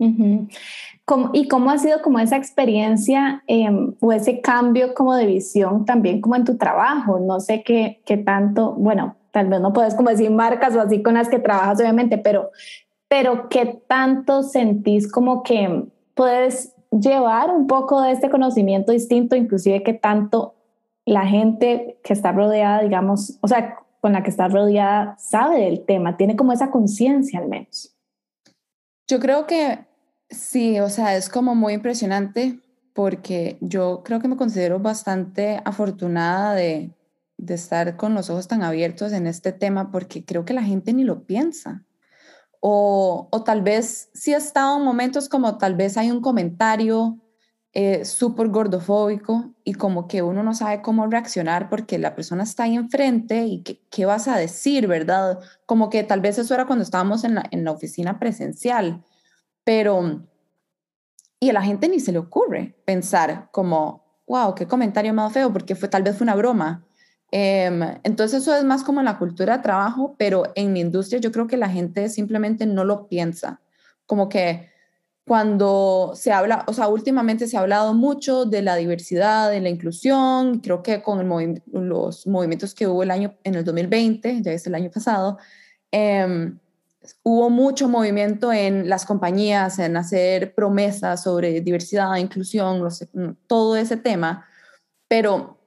¿Y 0.00 1.46
cómo 1.46 1.70
ha 1.70 1.78
sido 1.78 2.02
como 2.02 2.18
esa 2.18 2.36
experiencia 2.36 3.44
em, 3.46 3.94
o 4.00 4.10
ese 4.10 4.40
cambio 4.40 4.92
como 4.92 5.14
de 5.14 5.26
visión 5.26 5.84
también 5.84 6.20
como 6.20 6.34
en 6.34 6.44
tu 6.44 6.56
trabajo? 6.56 7.20
No 7.20 7.38
sé 7.38 7.62
qué, 7.62 8.02
qué 8.04 8.16
tanto, 8.16 8.72
bueno, 8.72 9.14
tal 9.30 9.46
vez 9.46 9.60
no 9.60 9.72
puedes 9.72 9.94
como 9.94 10.10
decir 10.10 10.32
marcas 10.32 10.74
o 10.74 10.80
así 10.80 11.00
con 11.00 11.14
las 11.14 11.28
que 11.28 11.38
trabajas 11.38 11.78
obviamente, 11.78 12.18
pero, 12.18 12.50
pero 13.06 13.48
qué 13.48 13.84
tanto 13.86 14.42
sentís 14.42 15.08
como 15.08 15.44
que 15.44 15.84
puedes 16.14 16.74
llevar 16.90 17.52
un 17.52 17.68
poco 17.68 18.02
de 18.02 18.10
este 18.10 18.30
conocimiento 18.30 18.90
distinto, 18.90 19.36
inclusive 19.36 19.84
qué 19.84 19.92
tanto 19.92 20.55
la 21.06 21.26
gente 21.26 21.98
que 22.02 22.12
está 22.12 22.32
rodeada, 22.32 22.82
digamos, 22.82 23.38
o 23.40 23.48
sea, 23.48 23.78
con 24.00 24.12
la 24.12 24.22
que 24.22 24.30
está 24.30 24.48
rodeada 24.48 25.16
sabe 25.18 25.60
del 25.60 25.84
tema, 25.86 26.16
tiene 26.16 26.36
como 26.36 26.52
esa 26.52 26.70
conciencia 26.70 27.38
al 27.38 27.48
menos. 27.48 27.96
Yo 29.08 29.20
creo 29.20 29.46
que 29.46 29.86
sí, 30.28 30.80
o 30.80 30.90
sea, 30.90 31.16
es 31.16 31.28
como 31.28 31.54
muy 31.54 31.74
impresionante 31.74 32.60
porque 32.92 33.56
yo 33.60 34.02
creo 34.04 34.20
que 34.20 34.28
me 34.28 34.36
considero 34.36 34.80
bastante 34.80 35.60
afortunada 35.64 36.54
de, 36.54 36.90
estar 37.48 37.96
con 37.96 38.14
los 38.14 38.30
ojos 38.30 38.48
tan 38.48 38.62
abiertos 38.62 39.12
en 39.12 39.26
este 39.26 39.52
tema 39.52 39.92
porque 39.92 40.24
creo 40.24 40.44
que 40.44 40.54
la 40.54 40.62
gente 40.62 40.92
ni 40.92 41.04
lo 41.04 41.24
piensa. 41.24 41.84
O, 42.60 43.28
o 43.30 43.44
tal 43.44 43.62
vez 43.62 44.08
sí 44.14 44.34
ha 44.34 44.38
estado 44.38 44.78
en 44.78 44.84
momentos 44.84 45.28
como 45.28 45.58
tal 45.58 45.76
vez 45.76 45.96
hay 45.96 46.10
un 46.10 46.20
comentario 46.20 47.18
eh, 47.78 48.04
súper 48.04 48.48
gordofóbico 48.48 49.52
y 49.64 49.74
como 49.74 50.08
que 50.08 50.22
uno 50.22 50.42
no 50.42 50.54
sabe 50.54 50.80
cómo 50.80 51.06
reaccionar 51.06 51.68
porque 51.68 51.98
la 51.98 52.14
persona 52.14 52.44
está 52.44 52.62
ahí 52.64 52.76
enfrente 52.76 53.44
y 53.44 53.62
qué, 53.62 53.80
qué 53.90 54.06
vas 54.06 54.28
a 54.28 54.36
decir, 54.36 54.86
¿verdad? 54.86 55.40
Como 55.66 55.90
que 55.90 56.02
tal 56.04 56.20
vez 56.20 56.38
eso 56.38 56.54
era 56.54 56.66
cuando 56.66 56.84
estábamos 56.84 57.24
en 57.24 57.34
la, 57.34 57.44
en 57.50 57.64
la 57.64 57.72
oficina 57.72 58.18
presencial 58.18 59.02
pero, 59.66 60.24
y 61.40 61.50
a 61.50 61.52
la 61.52 61.62
gente 61.62 61.88
ni 61.88 61.98
se 61.98 62.12
le 62.12 62.18
ocurre 62.18 62.76
pensar 62.84 63.48
como, 63.50 64.22
wow, 64.28 64.54
qué 64.54 64.68
comentario 64.68 65.12
más 65.12 65.32
feo, 65.32 65.52
porque 65.52 65.74
fue, 65.74 65.88
tal 65.88 66.04
vez 66.04 66.16
fue 66.16 66.24
una 66.24 66.36
broma. 66.36 66.86
Em, 67.32 67.82
entonces 68.04 68.42
eso 68.42 68.54
es 68.54 68.62
más 68.62 68.84
como 68.84 69.02
la 69.02 69.18
cultura 69.18 69.56
de 69.56 69.64
trabajo, 69.64 70.14
pero 70.16 70.44
en 70.54 70.72
mi 70.72 70.78
industria 70.78 71.18
yo 71.18 71.32
creo 71.32 71.48
que 71.48 71.56
la 71.56 71.68
gente 71.68 72.08
simplemente 72.10 72.64
no 72.64 72.84
lo 72.84 73.08
piensa. 73.08 73.60
Como 74.06 74.28
que 74.28 74.70
cuando 75.26 76.12
se 76.14 76.30
habla, 76.30 76.64
o 76.68 76.72
sea, 76.72 76.86
últimamente 76.86 77.48
se 77.48 77.56
ha 77.56 77.60
hablado 77.60 77.94
mucho 77.94 78.44
de 78.44 78.62
la 78.62 78.76
diversidad, 78.76 79.50
de 79.50 79.60
la 79.60 79.68
inclusión, 79.68 80.60
creo 80.60 80.84
que 80.84 81.02
con 81.02 81.28
los 81.72 82.26
movimientos 82.28 82.74
que 82.74 82.86
hubo 82.86 83.02
el 83.02 83.10
año, 83.10 83.34
en 83.42 83.56
el 83.56 83.64
2020, 83.64 84.42
ya 84.42 84.52
es 84.52 84.66
el 84.68 84.76
año 84.76 84.88
pasado, 84.88 85.38
eh, 85.90 86.52
hubo 87.24 87.50
mucho 87.50 87.88
movimiento 87.88 88.52
en 88.52 88.88
las 88.88 89.04
compañías, 89.04 89.80
en 89.80 89.96
hacer 89.96 90.54
promesas 90.54 91.24
sobre 91.24 91.60
diversidad, 91.60 92.14
inclusión, 92.16 92.88
todo 93.48 93.76
ese 93.76 93.96
tema, 93.96 94.46
pero 95.08 95.58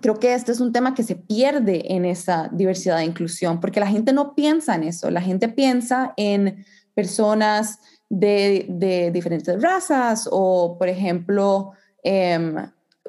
creo 0.00 0.20
que 0.20 0.34
este 0.34 0.52
es 0.52 0.60
un 0.60 0.72
tema 0.72 0.94
que 0.94 1.02
se 1.02 1.16
pierde 1.16 1.94
en 1.94 2.04
esa 2.04 2.48
diversidad 2.52 3.00
e 3.00 3.06
inclusión, 3.06 3.58
porque 3.58 3.80
la 3.80 3.88
gente 3.88 4.12
no 4.12 4.36
piensa 4.36 4.76
en 4.76 4.84
eso, 4.84 5.10
la 5.10 5.20
gente 5.20 5.48
piensa 5.48 6.14
en 6.16 6.64
personas 6.94 7.80
de, 8.10 9.10
diferentes 9.12 9.62
razas 9.62 10.28
o, 10.30 10.76
por 10.76 10.88
ejemplo, 10.88 11.72
em, 12.02 12.56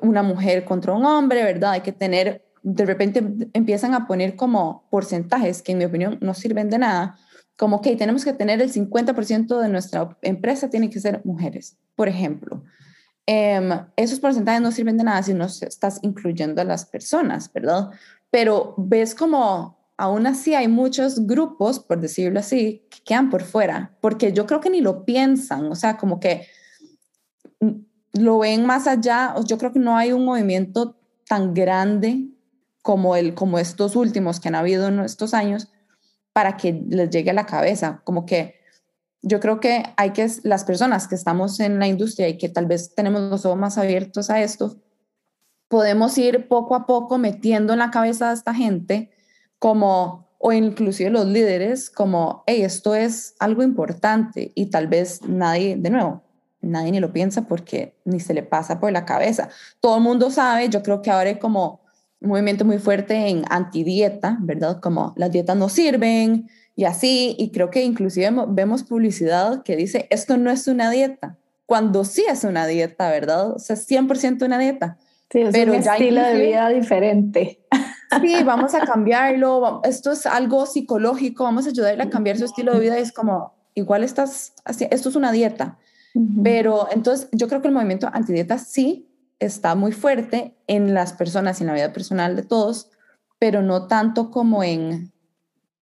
una 0.02 0.24
mujer 0.24 0.64
contra 0.64 0.94
un 0.94 1.06
hombre, 1.06 1.44
¿verdad? 1.44 1.72
Hay 1.72 1.82
que 1.82 1.92
tener, 1.92 2.46
de 2.64 2.86
repente 2.86 3.24
empiezan 3.54 3.94
a 3.94 4.08
poner 4.08 4.36
como 4.36 4.88
porcentajes 4.90 5.62
que 5.62 5.74
en 5.74 5.80
mi 5.80 5.86
opinión 5.86 6.18
no 6.22 6.34
sirven 6.34 6.70
de 6.70 6.78
nada, 6.78 7.18
como 7.58 7.82
que 7.82 7.96
tenemos 7.96 8.24
que 8.24 8.34
tener 8.34 8.62
el 8.62 8.72
50% 8.72 9.60
de 9.60 9.70
nuestra 9.70 10.18
empresa 10.22 10.70
tiene 10.70 10.90
que 10.90 11.00
ser 11.00 11.22
mujeres, 11.26 11.78
por 11.96 12.08
ejemplo. 12.08 12.64
Em, 13.26 13.70
esos 13.96 14.20
porcentajes 14.20 14.62
no 14.62 14.72
sirven 14.72 14.98
de 14.98 15.04
nada 15.04 15.22
si 15.24 15.34
no 15.34 15.46
estás 15.46 16.00
incluyendo 16.02 16.62
a 16.62 16.66
las 16.66 16.86
personas, 16.86 17.52
¿verdad? 17.54 17.90
Pero 18.30 18.76
ves 18.78 19.14
como 19.14 19.81
aún 19.98 20.28
así 20.28 20.56
hay 20.56 20.68
muchos 20.68 21.28
grupos, 21.28 21.80
por 21.80 22.00
decirlo 22.02 22.40
así, 22.40 22.88
que 22.90 23.04
quedan 23.04 23.30
por 23.30 23.44
fuera, 23.44 23.98
porque 24.02 24.34
yo 24.34 24.46
creo 24.46 24.60
que 24.60 24.70
ni 24.70 24.82
lo 24.82 25.06
piensan, 25.06 25.66
o 25.72 25.76
sea, 25.76 25.98
como 25.98 26.20
que 26.20 26.48
lo 28.14 28.40
ven 28.40 28.66
más 28.66 28.88
allá, 28.88 29.36
yo 29.46 29.58
creo 29.58 29.72
que 29.72 29.80
no 29.80 29.96
hay 29.96 30.12
un 30.12 30.26
movimiento 30.26 30.98
tan 31.28 31.54
grande 31.54 32.28
como, 32.82 33.16
el, 33.16 33.34
como 33.36 33.60
estos 33.60 33.96
últimos 33.96 34.40
que 34.40 34.50
han 34.50 34.56
habido 34.56 34.88
en 34.88 35.00
estos 35.00 35.34
años, 35.34 35.70
para 36.34 36.58
que 36.58 36.84
les 36.88 37.10
llegue 37.10 37.32
a 37.32 37.34
la 37.34 37.46
cabeza. 37.46 38.02
Como 38.04 38.26
que 38.26 38.56
yo 39.22 39.40
creo 39.40 39.60
que 39.60 39.84
hay 39.98 40.12
que, 40.12 40.28
las 40.44 40.64
personas 40.64 41.08
que 41.08 41.16
estamos 41.16 41.60
en 41.60 41.80
la 41.80 41.88
industria 41.88 42.28
y 42.28 42.38
que 42.38 42.50
tal 42.50 42.66
vez 42.66 42.96
tenemos 42.96 43.22
los 43.22 43.46
ojos 43.46 43.58
más 43.58 43.78
abiertos 43.78 44.30
a 44.30 44.42
esto, 44.42 44.78
podemos 45.68 46.18
ir 46.18 46.48
poco 46.48 46.76
a 46.76 46.86
poco 46.86 47.18
metiendo 47.18 47.74
en 47.74 47.80
la 47.80 47.92
cabeza 47.92 48.30
de 48.30 48.34
esta 48.34 48.54
gente 48.54 49.12
como, 49.62 50.28
o 50.40 50.52
inclusive 50.52 51.12
los 51.12 51.28
líderes, 51.28 51.92
como, 51.92 52.44
hey, 52.48 52.64
esto 52.64 52.96
es 52.96 53.36
algo 53.38 53.62
importante 53.62 54.52
y 54.56 54.72
tal 54.72 54.88
vez 54.88 55.22
nadie, 55.28 55.76
de 55.76 55.92
nuevo, 55.92 56.24
nadie 56.62 56.92
ni 56.92 57.00
lo 57.00 57.14
piensa 57.14 57.44
porque 57.44 57.94
ni 58.04 58.20
se 58.20 58.34
le 58.34 58.42
pasa 58.42 58.80
por 58.80 58.92
la 58.92 59.06
cabeza. 59.06 59.50
Todo 59.80 59.98
el 59.98 60.02
mundo 60.02 60.32
sabe, 60.32 60.68
yo 60.70 60.82
creo 60.82 61.04
que 61.04 61.12
ahora 61.12 61.30
hay 61.30 61.38
como 61.38 61.82
un 62.22 62.30
movimiento 62.30 62.66
muy 62.66 62.80
fuerte 62.80 63.30
en 63.30 63.44
antidieta, 63.52 64.40
¿verdad? 64.42 64.80
Como 64.80 65.14
las 65.16 65.32
dietas 65.32 65.56
no 65.56 65.70
sirven 65.70 66.50
y 66.76 66.86
así, 66.86 67.36
y 67.38 67.52
creo 67.52 67.70
que 67.70 67.84
inclusive 67.84 68.32
vemos 68.48 68.82
publicidad 68.82 69.62
que 69.62 69.76
dice, 69.76 70.08
esto 70.10 70.38
no 70.38 70.50
es 70.50 70.68
una 70.68 70.90
dieta, 70.90 71.38
cuando 71.68 72.04
sí 72.04 72.24
es 72.28 72.46
una 72.46 72.66
dieta, 72.66 73.12
¿verdad? 73.12 73.52
O 73.52 73.60
sea, 73.60 73.76
100% 73.76 74.44
una 74.44 74.58
dieta. 74.58 74.98
Sí, 75.32 75.42
es 75.42 75.52
pero 75.52 75.72
un 75.72 75.78
estilo 75.78 76.24
de 76.24 76.34
vida 76.34 76.68
diferente. 76.70 77.60
Sí, 78.20 78.44
vamos 78.44 78.74
a 78.74 78.82
cambiarlo, 78.82 79.82
esto 79.84 80.12
es 80.12 80.26
algo 80.26 80.66
psicológico, 80.66 81.46
vamos 81.46 81.66
a 81.66 81.70
ayudarle 81.70 82.04
a 82.04 82.10
cambiar 82.10 82.38
su 82.38 82.46
estilo 82.46 82.74
de 82.74 82.80
vida 82.80 83.00
y 83.00 83.04
es 83.04 83.14
como, 83.14 83.54
igual 83.74 84.04
estás, 84.04 84.54
esto 84.66 85.10
es 85.10 85.16
una 85.16 85.32
dieta. 85.32 85.78
Pero 86.44 86.90
entonces 86.92 87.30
yo 87.32 87.48
creo 87.48 87.62
que 87.62 87.70
el 87.70 87.74
movimiento 87.74 88.10
antidieta 88.12 88.58
sí 88.58 89.08
está 89.40 89.76
muy 89.76 89.94
fuerte 89.94 90.58
en 90.68 90.94
las 90.94 91.14
personas 91.14 91.60
y 91.60 91.64
en 91.64 91.68
la 91.68 91.74
vida 91.74 91.94
personal 91.94 92.36
de 92.36 92.44
todos, 92.44 92.92
pero 93.40 93.62
no 93.62 93.88
tanto 93.88 94.30
como 94.30 94.62
en, 94.62 95.14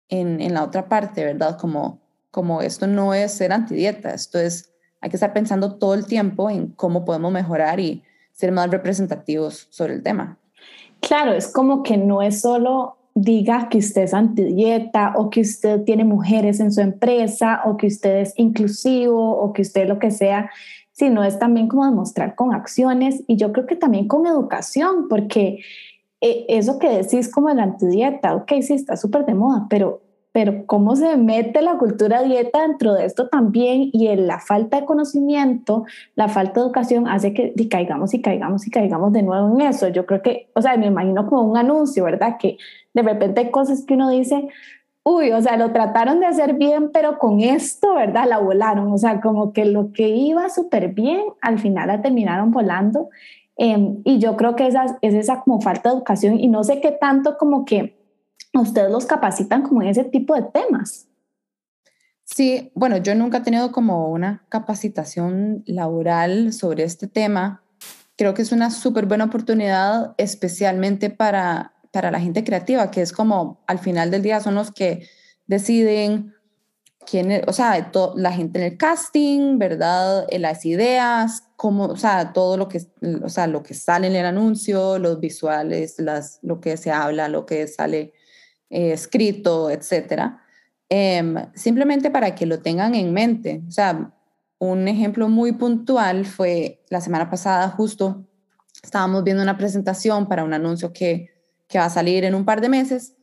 en, 0.08 0.52
la 0.52 0.64
otra 0.64 0.88
parte, 0.88 1.24
¿verdad? 1.24 1.56
Como, 1.58 2.00
como 2.32 2.60
esto 2.60 2.88
no 2.88 3.14
es 3.14 3.32
ser 3.32 3.52
antidieta, 3.52 4.10
esto 4.10 4.40
es, 4.40 4.72
hay 5.00 5.10
que 5.10 5.16
estar 5.16 5.32
pensando 5.32 5.76
todo 5.76 5.94
el 5.94 6.06
tiempo 6.06 6.50
en 6.50 6.72
cómo 6.72 7.04
podemos 7.04 7.32
mejorar 7.32 7.78
y 7.78 8.02
ser 8.32 8.50
más 8.50 8.68
representativos 8.68 9.68
sobre 9.70 9.94
el 9.94 10.02
tema. 10.02 10.38
Claro, 11.06 11.34
es 11.34 11.46
como 11.46 11.84
que 11.84 11.96
no 11.96 12.20
es 12.20 12.40
solo 12.40 12.96
diga 13.14 13.68
que 13.68 13.78
usted 13.78 14.02
es 14.02 14.12
antidieta 14.12 15.14
o 15.16 15.30
que 15.30 15.40
usted 15.40 15.84
tiene 15.84 16.04
mujeres 16.04 16.58
en 16.58 16.72
su 16.72 16.80
empresa 16.80 17.62
o 17.64 17.76
que 17.76 17.86
usted 17.86 18.22
es 18.22 18.34
inclusivo 18.36 19.38
o 19.38 19.52
que 19.52 19.62
usted 19.62 19.88
lo 19.88 20.00
que 20.00 20.10
sea, 20.10 20.50
sino 20.90 21.22
es 21.22 21.38
también 21.38 21.68
como 21.68 21.84
demostrar 21.84 22.34
con 22.34 22.52
acciones 22.52 23.22
y 23.28 23.36
yo 23.36 23.52
creo 23.52 23.66
que 23.66 23.76
también 23.76 24.08
con 24.08 24.26
educación, 24.26 25.06
porque 25.08 25.60
eh, 26.20 26.44
eso 26.48 26.80
que 26.80 26.88
decís 26.88 27.32
como 27.32 27.50
la 27.50 27.62
antidieta, 27.62 28.34
ok, 28.34 28.52
sí, 28.60 28.74
está 28.74 28.96
súper 28.96 29.24
de 29.26 29.34
moda, 29.34 29.66
pero, 29.70 30.02
pero 30.36 30.66
cómo 30.66 30.96
se 30.96 31.16
mete 31.16 31.62
la 31.62 31.78
cultura 31.78 32.22
dieta 32.22 32.60
dentro 32.60 32.92
de 32.92 33.06
esto 33.06 33.26
también 33.28 33.88
y 33.90 34.14
la 34.16 34.38
falta 34.38 34.78
de 34.78 34.84
conocimiento, 34.84 35.86
la 36.14 36.28
falta 36.28 36.60
de 36.60 36.66
educación 36.66 37.08
hace 37.08 37.32
que 37.32 37.54
caigamos 37.70 38.12
y 38.12 38.20
caigamos 38.20 38.66
y 38.66 38.70
caigamos 38.70 39.14
de 39.14 39.22
nuevo 39.22 39.58
en 39.58 39.66
eso. 39.66 39.88
Yo 39.88 40.04
creo 40.04 40.20
que, 40.20 40.50
o 40.54 40.60
sea, 40.60 40.76
me 40.76 40.88
imagino 40.88 41.26
como 41.26 41.40
un 41.50 41.56
anuncio, 41.56 42.04
¿verdad? 42.04 42.36
Que 42.38 42.58
de 42.92 43.00
repente 43.00 43.40
hay 43.40 43.50
cosas 43.50 43.86
que 43.86 43.94
uno 43.94 44.10
dice, 44.10 44.50
uy, 45.04 45.32
o 45.32 45.40
sea, 45.40 45.56
lo 45.56 45.72
trataron 45.72 46.20
de 46.20 46.26
hacer 46.26 46.52
bien, 46.52 46.90
pero 46.92 47.18
con 47.18 47.40
esto, 47.40 47.94
¿verdad? 47.94 48.26
La 48.28 48.36
volaron, 48.36 48.92
o 48.92 48.98
sea, 48.98 49.22
como 49.22 49.54
que 49.54 49.64
lo 49.64 49.90
que 49.94 50.08
iba 50.08 50.50
súper 50.50 50.88
bien, 50.88 51.22
al 51.40 51.58
final 51.58 51.86
la 51.86 52.02
terminaron 52.02 52.50
volando. 52.50 53.08
Em, 53.56 54.02
y 54.04 54.18
yo 54.18 54.36
creo 54.36 54.54
que 54.54 54.66
esa, 54.66 54.98
es 55.00 55.14
esa 55.14 55.40
como 55.40 55.62
falta 55.62 55.88
de 55.88 55.96
educación 55.96 56.38
y 56.38 56.48
no 56.48 56.62
sé 56.62 56.82
qué 56.82 56.92
tanto 56.92 57.38
como 57.38 57.64
que 57.64 57.95
ustedes 58.60 58.90
los 58.90 59.06
capacitan 59.06 59.62
como 59.62 59.82
en 59.82 59.88
ese 59.88 60.04
tipo 60.04 60.34
de 60.34 60.42
temas. 60.42 61.08
Sí, 62.24 62.72
bueno, 62.74 62.96
yo 62.96 63.14
nunca 63.14 63.38
he 63.38 63.42
tenido 63.42 63.70
como 63.70 64.10
una 64.10 64.44
capacitación 64.48 65.62
laboral 65.66 66.52
sobre 66.52 66.84
este 66.84 67.06
tema. 67.06 67.62
Creo 68.16 68.34
que 68.34 68.42
es 68.42 68.52
una 68.52 68.70
súper 68.70 69.06
buena 69.06 69.24
oportunidad, 69.24 70.14
especialmente 70.18 71.10
para 71.10 71.76
para 71.96 72.10
la 72.10 72.20
gente 72.20 72.44
creativa, 72.44 72.90
que 72.90 73.00
es 73.00 73.10
como 73.10 73.64
al 73.66 73.78
final 73.78 74.10
del 74.10 74.20
día 74.20 74.40
son 74.40 74.54
los 74.54 74.70
que 74.70 75.08
deciden 75.46 76.34
quién, 77.06 77.42
o 77.46 77.52
sea, 77.54 77.90
la 78.16 78.32
gente 78.32 78.58
en 78.58 78.66
el 78.66 78.76
casting, 78.76 79.58
¿verdad? 79.58 80.26
Eh, 80.28 80.38
las 80.38 80.66
ideas, 80.66 81.44
cómo, 81.56 81.86
o 81.86 81.96
sea, 81.96 82.34
todo 82.34 82.58
lo 82.58 82.68
que, 82.68 82.82
o 83.22 83.30
sea, 83.30 83.46
lo 83.46 83.62
que 83.62 83.72
sale 83.72 84.08
en 84.08 84.14
el 84.14 84.26
anuncio, 84.26 84.98
los 84.98 85.20
visuales, 85.20 85.94
las, 85.98 86.38
lo 86.42 86.60
que 86.60 86.76
se 86.76 86.90
habla, 86.90 87.30
lo 87.30 87.46
que 87.46 87.66
sale 87.66 88.12
eh, 88.70 88.92
escrito, 88.92 89.70
etcétera. 89.70 90.42
Em, 90.88 91.36
simplemente 91.54 92.10
para 92.10 92.34
que 92.34 92.46
lo 92.46 92.60
tengan 92.60 92.94
en 92.94 93.12
mente. 93.12 93.62
O 93.68 93.70
sea, 93.70 94.12
un 94.58 94.88
ejemplo 94.88 95.28
muy 95.28 95.52
puntual 95.52 96.24
fue 96.24 96.84
la 96.88 97.00
semana 97.00 97.28
pasada, 97.28 97.68
justo 97.70 98.24
estábamos 98.82 99.24
viendo 99.24 99.42
una 99.42 99.58
presentación 99.58 100.28
para 100.28 100.44
un 100.44 100.54
anuncio 100.54 100.92
que 100.92 101.30
que 101.68 101.78
va 101.78 101.86
a 101.86 101.90
salir 101.90 102.24
en 102.24 102.34
un 102.34 102.44
par 102.44 102.60
de 102.60 102.68
meses, 102.68 103.14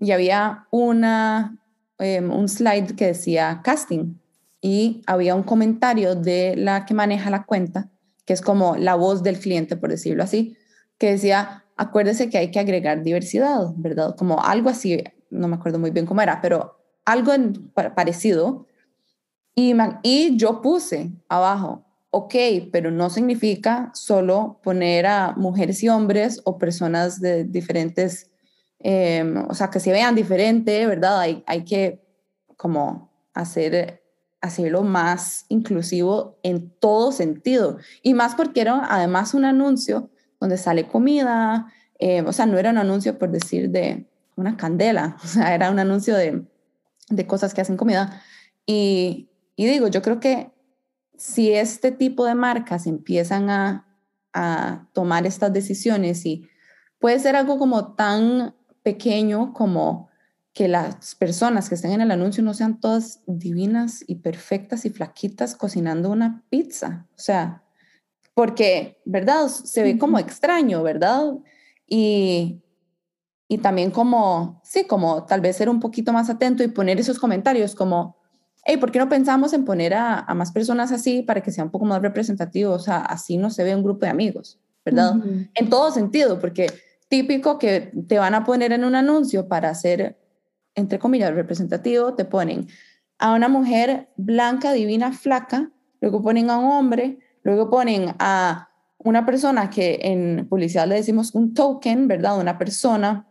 y 0.00 0.12
había 0.12 0.66
una, 0.70 1.58
em, 1.98 2.30
un 2.30 2.48
slide 2.48 2.94
que 2.94 3.06
decía 3.06 3.60
casting 3.64 4.14
y 4.60 5.02
había 5.06 5.34
un 5.34 5.42
comentario 5.42 6.14
de 6.14 6.54
la 6.56 6.86
que 6.86 6.94
maneja 6.94 7.30
la 7.30 7.44
cuenta, 7.44 7.90
que 8.24 8.32
es 8.32 8.40
como 8.40 8.76
la 8.76 8.94
voz 8.94 9.22
del 9.22 9.40
cliente, 9.40 9.76
por 9.76 9.90
decirlo 9.90 10.22
así, 10.22 10.56
que 10.98 11.12
decía, 11.12 11.64
acuérdese 11.78 12.28
que 12.28 12.36
hay 12.36 12.50
que 12.50 12.58
agregar 12.58 13.02
diversidad, 13.02 13.72
¿verdad? 13.76 14.14
Como 14.16 14.42
algo 14.42 14.68
así, 14.68 15.02
no 15.30 15.48
me 15.48 15.56
acuerdo 15.56 15.78
muy 15.78 15.90
bien 15.90 16.04
cómo 16.04 16.20
era, 16.20 16.40
pero 16.40 16.76
algo 17.04 17.32
parecido. 17.94 18.66
Y, 19.54 19.74
y 20.02 20.36
yo 20.36 20.60
puse 20.60 21.12
abajo, 21.28 21.86
ok, 22.10 22.34
pero 22.72 22.90
no 22.90 23.10
significa 23.10 23.90
solo 23.94 24.60
poner 24.62 25.06
a 25.06 25.34
mujeres 25.36 25.82
y 25.82 25.88
hombres 25.88 26.40
o 26.44 26.58
personas 26.58 27.20
de 27.20 27.44
diferentes, 27.44 28.30
em, 28.80 29.48
o 29.48 29.54
sea, 29.54 29.70
que 29.70 29.80
se 29.80 29.92
vean 29.92 30.14
diferente, 30.14 30.86
¿verdad? 30.86 31.20
Hay, 31.20 31.44
hay 31.46 31.64
que 31.64 32.02
como 32.56 33.12
hacer, 33.34 34.02
hacerlo 34.40 34.82
más 34.82 35.46
inclusivo 35.48 36.38
en 36.42 36.70
todo 36.80 37.12
sentido. 37.12 37.78
Y 38.02 38.14
más 38.14 38.34
porque 38.34 38.62
era 38.62 38.84
además 38.90 39.32
un 39.32 39.44
anuncio 39.44 40.10
donde 40.40 40.56
sale 40.56 40.86
comida, 40.86 41.72
em, 41.98 42.26
o 42.26 42.32
sea, 42.32 42.46
no 42.46 42.58
era 42.58 42.70
un 42.70 42.78
anuncio 42.78 43.18
por 43.18 43.30
decir 43.30 43.70
de 43.70 44.06
una 44.36 44.56
candela, 44.56 45.16
o 45.24 45.26
sea, 45.26 45.54
era 45.54 45.70
un 45.70 45.78
anuncio 45.78 46.16
de, 46.16 46.44
de 47.08 47.26
cosas 47.26 47.54
que 47.54 47.60
hacen 47.60 47.76
comida. 47.76 48.22
Y, 48.66 49.30
y 49.56 49.66
digo, 49.66 49.88
yo 49.88 50.02
creo 50.02 50.20
que 50.20 50.52
si 51.18 51.52
este 51.52 51.90
tipo 51.90 52.24
de 52.24 52.34
marcas 52.34 52.86
empiezan 52.86 53.50
a, 53.50 53.84
tomar 54.92 55.26
estas 55.26 55.52
decisiones 55.52 56.24
y 56.24 56.48
puede 57.00 57.18
ser 57.18 57.34
algo 57.34 57.58
como 57.58 57.94
tan 57.96 58.54
pequeño 58.84 59.52
como 59.52 60.10
que 60.52 60.68
las 60.68 61.16
personas 61.16 61.68
que 61.68 61.74
estén 61.74 61.90
en 61.90 62.02
el 62.02 62.12
anuncio 62.12 62.44
no 62.44 62.54
sean 62.54 62.78
todas 62.78 63.20
divinas 63.26 64.04
y 64.06 64.16
perfectas 64.16 64.84
y 64.84 64.90
flaquitas 64.90 65.56
cocinando 65.56 66.10
una 66.10 66.44
pizza. 66.50 67.08
O 67.16 67.18
sea, 67.18 67.64
porque, 68.38 69.00
¿verdad? 69.04 69.48
Se 69.48 69.82
ve 69.82 69.98
como 69.98 70.16
extraño, 70.16 70.84
¿verdad? 70.84 71.32
Y, 71.88 72.62
y 73.48 73.58
también 73.58 73.90
como, 73.90 74.60
sí, 74.62 74.84
como 74.86 75.24
tal 75.24 75.40
vez 75.40 75.56
ser 75.56 75.68
un 75.68 75.80
poquito 75.80 76.12
más 76.12 76.30
atento 76.30 76.62
y 76.62 76.68
poner 76.68 77.00
esos 77.00 77.18
comentarios 77.18 77.74
como, 77.74 78.16
hey, 78.64 78.76
¿por 78.76 78.92
qué 78.92 79.00
no 79.00 79.08
pensamos 79.08 79.52
en 79.54 79.64
poner 79.64 79.92
a, 79.92 80.24
más 80.36 80.52
personas 80.52 80.92
así 80.92 81.22
para 81.22 81.40
que 81.40 81.50
sea 81.50 81.64
un 81.64 81.72
poco 81.72 81.84
más 81.84 82.00
representativo? 82.00 82.74
O 82.74 82.78
sea, 82.78 82.98
así 82.98 83.38
no 83.38 83.50
se 83.50 83.64
ve 83.64 83.74
un 83.74 83.82
grupo 83.82 84.06
de 84.06 84.10
amigos, 84.12 84.60
¿verdad? 84.84 85.16
En 85.54 85.68
todo 85.68 85.90
sentido, 85.90 86.38
porque 86.38 86.68
típico 87.08 87.58
que 87.58 87.90
te 88.06 88.20
van 88.20 88.36
a 88.36 88.44
poner 88.44 88.70
en 88.70 88.84
un 88.84 88.94
anuncio 88.94 89.48
para 89.48 89.74
ser, 89.74 90.16
entre 90.76 91.00
comillas, 91.00 91.34
representativo, 91.34 92.14
te 92.14 92.24
ponen 92.24 92.68
a 93.18 93.32
una 93.32 93.48
mujer 93.48 94.10
blanca, 94.16 94.70
divina, 94.70 95.10
flaca, 95.12 95.72
luego 96.00 96.22
ponen 96.22 96.50
a 96.50 96.58
un 96.58 96.66
hombre, 96.66 97.18
luego 97.42 97.70
ponen 97.70 98.14
a 98.18 98.68
una 98.98 99.24
persona 99.24 99.70
que 99.70 100.00
en 100.02 100.46
publicidad 100.48 100.86
le 100.86 100.96
decimos 100.96 101.34
un 101.34 101.54
token, 101.54 102.08
¿verdad? 102.08 102.38
Una 102.38 102.58
persona 102.58 103.26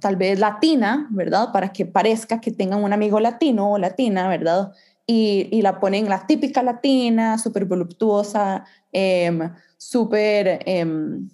tal 0.00 0.16
vez 0.16 0.38
latina, 0.38 1.08
¿verdad? 1.10 1.52
Para 1.52 1.72
que 1.72 1.86
parezca 1.86 2.40
que 2.40 2.50
tengan 2.50 2.82
un 2.82 2.92
amigo 2.92 3.20
latino 3.20 3.72
o 3.72 3.78
latina, 3.78 4.28
¿verdad? 4.28 4.72
Y, 5.06 5.48
y 5.50 5.62
la 5.62 5.80
ponen 5.80 6.08
la 6.08 6.26
típica 6.26 6.62
latina, 6.62 7.36
súper 7.38 7.64
voluptuosa, 7.64 8.64
eh, 8.92 9.50
súper, 9.76 10.60
em, 10.64 11.28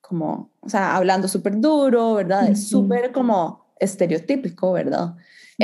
como, 0.00 0.50
o 0.60 0.68
sea, 0.68 0.96
hablando 0.96 1.28
súper 1.28 1.60
duro, 1.60 2.14
¿verdad? 2.14 2.48
Es 2.48 2.68
súper 2.68 3.12
como 3.12 3.66
estereotípico, 3.78 4.72
¿verdad? 4.72 5.14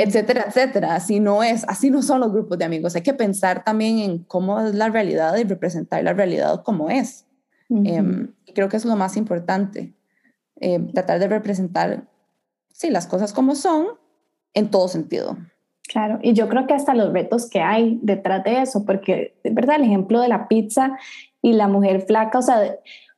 Etcétera, 0.03 0.45
etcétera. 0.47 0.95
Así 0.95 1.19
no 1.19 1.43
es, 1.43 1.65
así 1.67 1.89
no 1.89 2.01
son 2.01 2.19
los 2.19 2.31
grupos 2.31 2.57
de 2.57 2.65
amigos. 2.65 2.95
Hay 2.95 3.01
que 3.01 3.13
pensar 3.13 3.63
también 3.63 3.99
en 3.99 4.19
cómo 4.19 4.59
es 4.59 4.75
la 4.75 4.89
realidad 4.89 5.35
y 5.37 5.43
representar 5.43 6.03
la 6.03 6.13
realidad 6.13 6.63
como 6.63 6.89
es. 6.89 7.25
Em, 7.69 8.33
y 8.45 8.53
creo 8.53 8.67
que 8.67 8.77
es 8.77 8.85
lo 8.85 8.95
más 8.95 9.15
importante. 9.15 9.93
Eh, 10.59 10.79
tratar 10.93 11.19
de 11.19 11.27
representar, 11.27 12.07
sí, 12.71 12.89
las 12.89 13.07
cosas 13.07 13.31
como 13.31 13.55
son 13.55 13.87
en 14.53 14.71
todo 14.71 14.87
sentido. 14.87 15.37
Claro, 15.87 16.19
y 16.21 16.33
yo 16.33 16.47
creo 16.49 16.67
que 16.67 16.73
hasta 16.73 16.93
los 16.93 17.13
retos 17.13 17.49
que 17.49 17.61
hay 17.61 17.99
detrás 18.01 18.43
de 18.43 18.61
eso, 18.61 18.85
porque 18.85 19.39
de 19.43 19.49
verdad 19.51 19.77
el 19.77 19.83
ejemplo 19.83 20.19
de 20.21 20.27
la 20.27 20.47
pizza 20.47 20.97
y 21.41 21.53
la 21.53 21.67
mujer 21.67 22.01
flaca, 22.01 22.39
o 22.39 22.41
sea, 22.41 22.75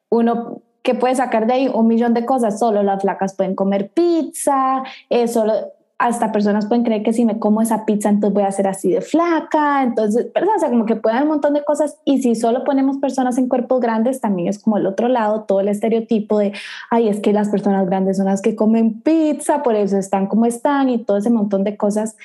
uno 0.09 0.61
que 0.81 0.95
puede 0.95 1.15
sacar 1.15 1.47
de 1.47 1.53
ahí 1.53 1.67
un 1.67 1.87
millón 1.87 2.13
de 2.13 2.25
cosas, 2.25 2.59
solo 2.59 2.81
las 2.83 3.01
flacas 3.01 3.35
pueden 3.35 3.55
comer 3.55 3.91
pizza, 3.91 4.83
eh, 5.09 5.27
solo 5.27 5.53
hasta 6.01 6.31
personas 6.31 6.65
pueden 6.65 6.83
creer 6.83 7.03
que 7.03 7.13
si 7.13 7.25
me 7.25 7.37
como 7.37 7.61
esa 7.61 7.85
pizza 7.85 8.09
entonces 8.09 8.33
voy 8.33 8.41
a 8.41 8.51
ser 8.51 8.65
así 8.65 8.89
de 8.91 9.01
flaca, 9.01 9.83
entonces, 9.83 10.33
¿verdad? 10.33 10.55
O 10.55 10.59
sea, 10.59 10.69
como 10.69 10.87
que 10.87 10.95
pueden 10.95 11.21
un 11.21 11.27
montón 11.27 11.53
de 11.53 11.63
cosas 11.63 11.99
y 12.05 12.23
si 12.23 12.33
solo 12.33 12.63
ponemos 12.63 12.97
personas 12.97 13.37
en 13.37 13.47
cuerpos 13.47 13.79
grandes 13.79 14.19
también 14.19 14.47
es 14.47 14.57
como 14.57 14.77
el 14.77 14.87
otro 14.87 15.07
lado, 15.07 15.43
todo 15.43 15.59
el 15.59 15.67
estereotipo 15.67 16.39
de, 16.39 16.53
ay, 16.89 17.07
es 17.07 17.19
que 17.19 17.33
las 17.33 17.49
personas 17.49 17.85
grandes 17.85 18.17
son 18.17 18.25
las 18.25 18.41
que 18.41 18.55
comen 18.55 18.99
pizza, 19.01 19.61
por 19.61 19.75
eso 19.75 19.95
están 19.95 20.25
como 20.25 20.47
están 20.47 20.89
y 20.89 20.97
todo 20.97 21.17
ese 21.17 21.29
montón 21.29 21.63
de 21.63 21.77
cosas 21.77 22.17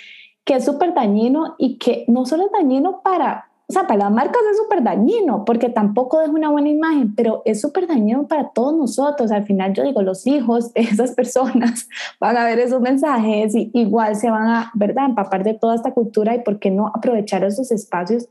que 0.47 0.55
es 0.55 0.65
súper 0.65 0.95
dañino 0.95 1.55
y 1.59 1.77
que 1.77 2.07
no 2.09 2.25
solo 2.25 2.47
es 2.47 2.53
dañino 2.53 3.03
para 3.03 3.46
o 3.69 3.73
sea, 3.73 3.87
para 3.89 4.05
las 4.05 4.13
marcas 4.13 4.43
es 4.49 4.59
súper 4.59 4.83
dañino 4.85 5.45
porque 5.45 5.69
tampoco 5.69 6.21
es 6.23 6.29
una 6.29 6.51
buena 6.51 6.69
imagen, 6.69 7.15
pero 7.17 7.43
es 7.45 7.61
súper 7.61 7.89
dañino 7.89 8.29
para 8.29 8.51
todos 8.51 8.77
nosotros. 8.77 9.33
Al 9.33 9.45
final 9.45 9.73
yo 9.73 9.83
digo, 9.83 10.03
los 10.03 10.25
hijos 10.27 10.73
de 10.73 10.83
esas 10.83 11.13
personas 11.13 11.89
van 12.21 12.37
a 12.37 12.45
ver 12.45 12.61
esos 12.61 12.81
mensajes 12.81 13.57
y 13.57 13.71
igual 13.75 14.15
se 14.15 14.31
van 14.31 14.47
a, 14.47 14.71
¿verdad?, 14.75 15.07
empapar 15.07 15.43
de 15.43 15.55
toda 15.55 15.75
esta 15.75 15.93
cultura 15.93 16.37
y 16.37 16.41
por 16.41 16.61
qué 16.61 16.71
no 16.71 16.93
aprovechar 16.95 17.43
esos 17.43 17.73
espacios 17.73 18.29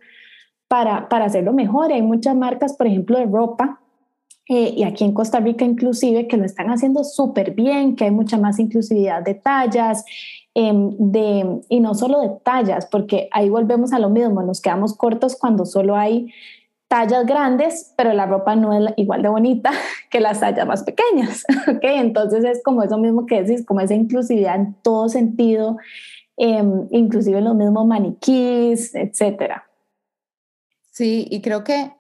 para, 0.70 1.10
para 1.10 1.26
hacerlo 1.26 1.52
mejor. 1.52 1.92
Hay 1.92 2.02
muchas 2.02 2.36
marcas, 2.36 2.74
por 2.78 2.88
ejemplo, 2.88 3.18
de 3.18 3.26
ropa 3.26 3.82
eh, 4.48 4.74
y 4.78 4.84
aquí 4.84 5.04
en 5.04 5.14
Costa 5.14 5.42
Rica 5.42 5.66
inclusive 5.66 6.28
que 6.28 6.38
lo 6.38 6.46
están 6.46 6.70
haciendo 6.70 7.04
súper 7.04 7.52
bien, 7.52 7.98
que 7.98 8.06
hay 8.06 8.12
mucha 8.12 8.38
más 8.38 8.58
inclusividad 8.60 9.22
de 9.22 9.34
tallas 9.34 10.06
Em, 10.58 10.96
de, 10.98 11.60
y 11.68 11.82
no 11.82 11.94
solo 11.96 12.22
de 12.22 12.30
tallas, 12.42 12.86
porque 12.86 13.28
ahí 13.34 13.50
volvemos 13.50 13.92
a 13.92 14.00
lo 14.00 14.10
mismo, 14.10 14.42
nos 14.42 14.62
quedamos 14.62 14.96
cortos 14.96 15.36
cuando 15.36 15.66
solo 15.66 15.98
hay 15.98 16.32
tallas 16.88 17.26
grandes, 17.26 17.94
pero 17.98 18.14
la 18.14 18.26
ropa 18.26 18.56
no 18.56 18.72
es 18.72 18.94
igual 18.96 19.22
de 19.22 19.28
bonita 19.28 19.72
que 20.10 20.22
las 20.22 20.40
tallas 20.40 20.66
más 20.66 20.84
pequeñas, 20.84 21.44
¿ok? 21.68 21.84
Entonces 21.84 22.46
es 22.46 22.64
como 22.64 22.84
eso 22.84 22.98
mismo 22.98 23.26
que 23.26 23.44
decís, 23.44 23.66
como 23.66 23.82
esa 23.82 23.96
inclusividad 23.96 24.56
en 24.56 24.74
todo 24.82 25.10
sentido, 25.10 25.76
eh, 26.38 26.64
inclusive 26.92 27.42
los 27.42 27.56
mismos 27.56 27.86
maniquís, 27.86 28.96
etcétera. 28.96 29.66
Sí, 30.90 31.28
y 31.30 31.42
creo 31.42 31.66
que 31.66 31.92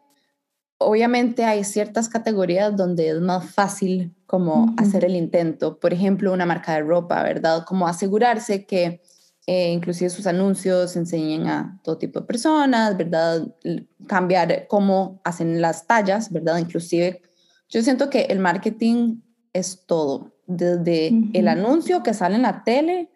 obviamente 0.77 1.45
hay 1.45 1.63
ciertas 1.63 2.09
categorías 2.09 2.75
donde 2.75 3.09
es 3.09 3.19
más 3.21 3.49
fácil 3.51 4.13
como 4.25 4.73
hacer 4.77 5.05
el 5.05 5.15
intento. 5.15 5.79
Por 5.79 5.93
ejemplo, 5.93 6.33
una 6.33 6.45
marca 6.45 6.73
de 6.73 6.81
ropa, 6.81 7.23
¿verdad? 7.23 7.63
Como 7.65 7.87
asegurarse 7.87 8.65
que 8.65 9.01
eh, 9.47 9.71
inclusive 9.71 10.09
sus 10.09 10.25
anuncios 10.27 10.95
enseñan 10.95 11.47
a 11.47 11.79
todo 11.83 11.97
tipo 11.97 12.19
de 12.19 12.25
personas, 12.25 12.97
¿verdad? 12.97 13.47
Cambiar 14.07 14.65
cómo 14.67 15.21
hacen 15.23 15.61
las 15.61 15.85
tallas, 15.85 16.31
¿verdad? 16.31 16.57
Inclusive 16.57 17.21
yo 17.69 17.81
siento 17.81 18.09
que 18.09 18.21
el 18.21 18.39
marketing 18.39 19.21
es 19.53 19.85
todo, 19.85 20.33
desde 20.47 21.11
el 21.33 21.47
anuncio 21.47 22.03
que 22.03 22.13
sale 22.13 22.35
en 22.35 22.41
la 22.41 22.63
tele 22.63 23.09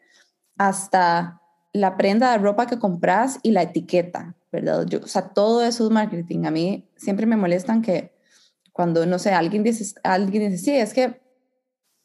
hasta 0.57 1.41
la 1.73 1.97
prenda 1.97 2.31
de 2.31 2.37
ropa 2.37 2.65
que 2.65 2.79
compras 2.79 3.39
y 3.43 3.51
la 3.51 3.63
etiqueta, 3.63 4.35
¿verdad? 4.51 4.85
Yo, 4.87 4.99
o 4.99 5.07
sea, 5.07 5.29
todo 5.29 5.63
eso 5.63 5.85
es 5.85 5.91
marketing. 5.91 6.45
A 6.45 6.51
mí 6.51 6.88
siempre 6.99 7.25
me 7.25 7.37
molestan 7.37 7.81
que 7.81 8.13
cuando, 8.71 9.05
no 9.05 9.19
sé, 9.19 9.31
alguien 9.31 9.63
dice, 9.63 9.95
alguien 10.03 10.51
dice 10.51 10.63
sí, 10.63 10.75
es 10.75 10.93
que 10.93 11.21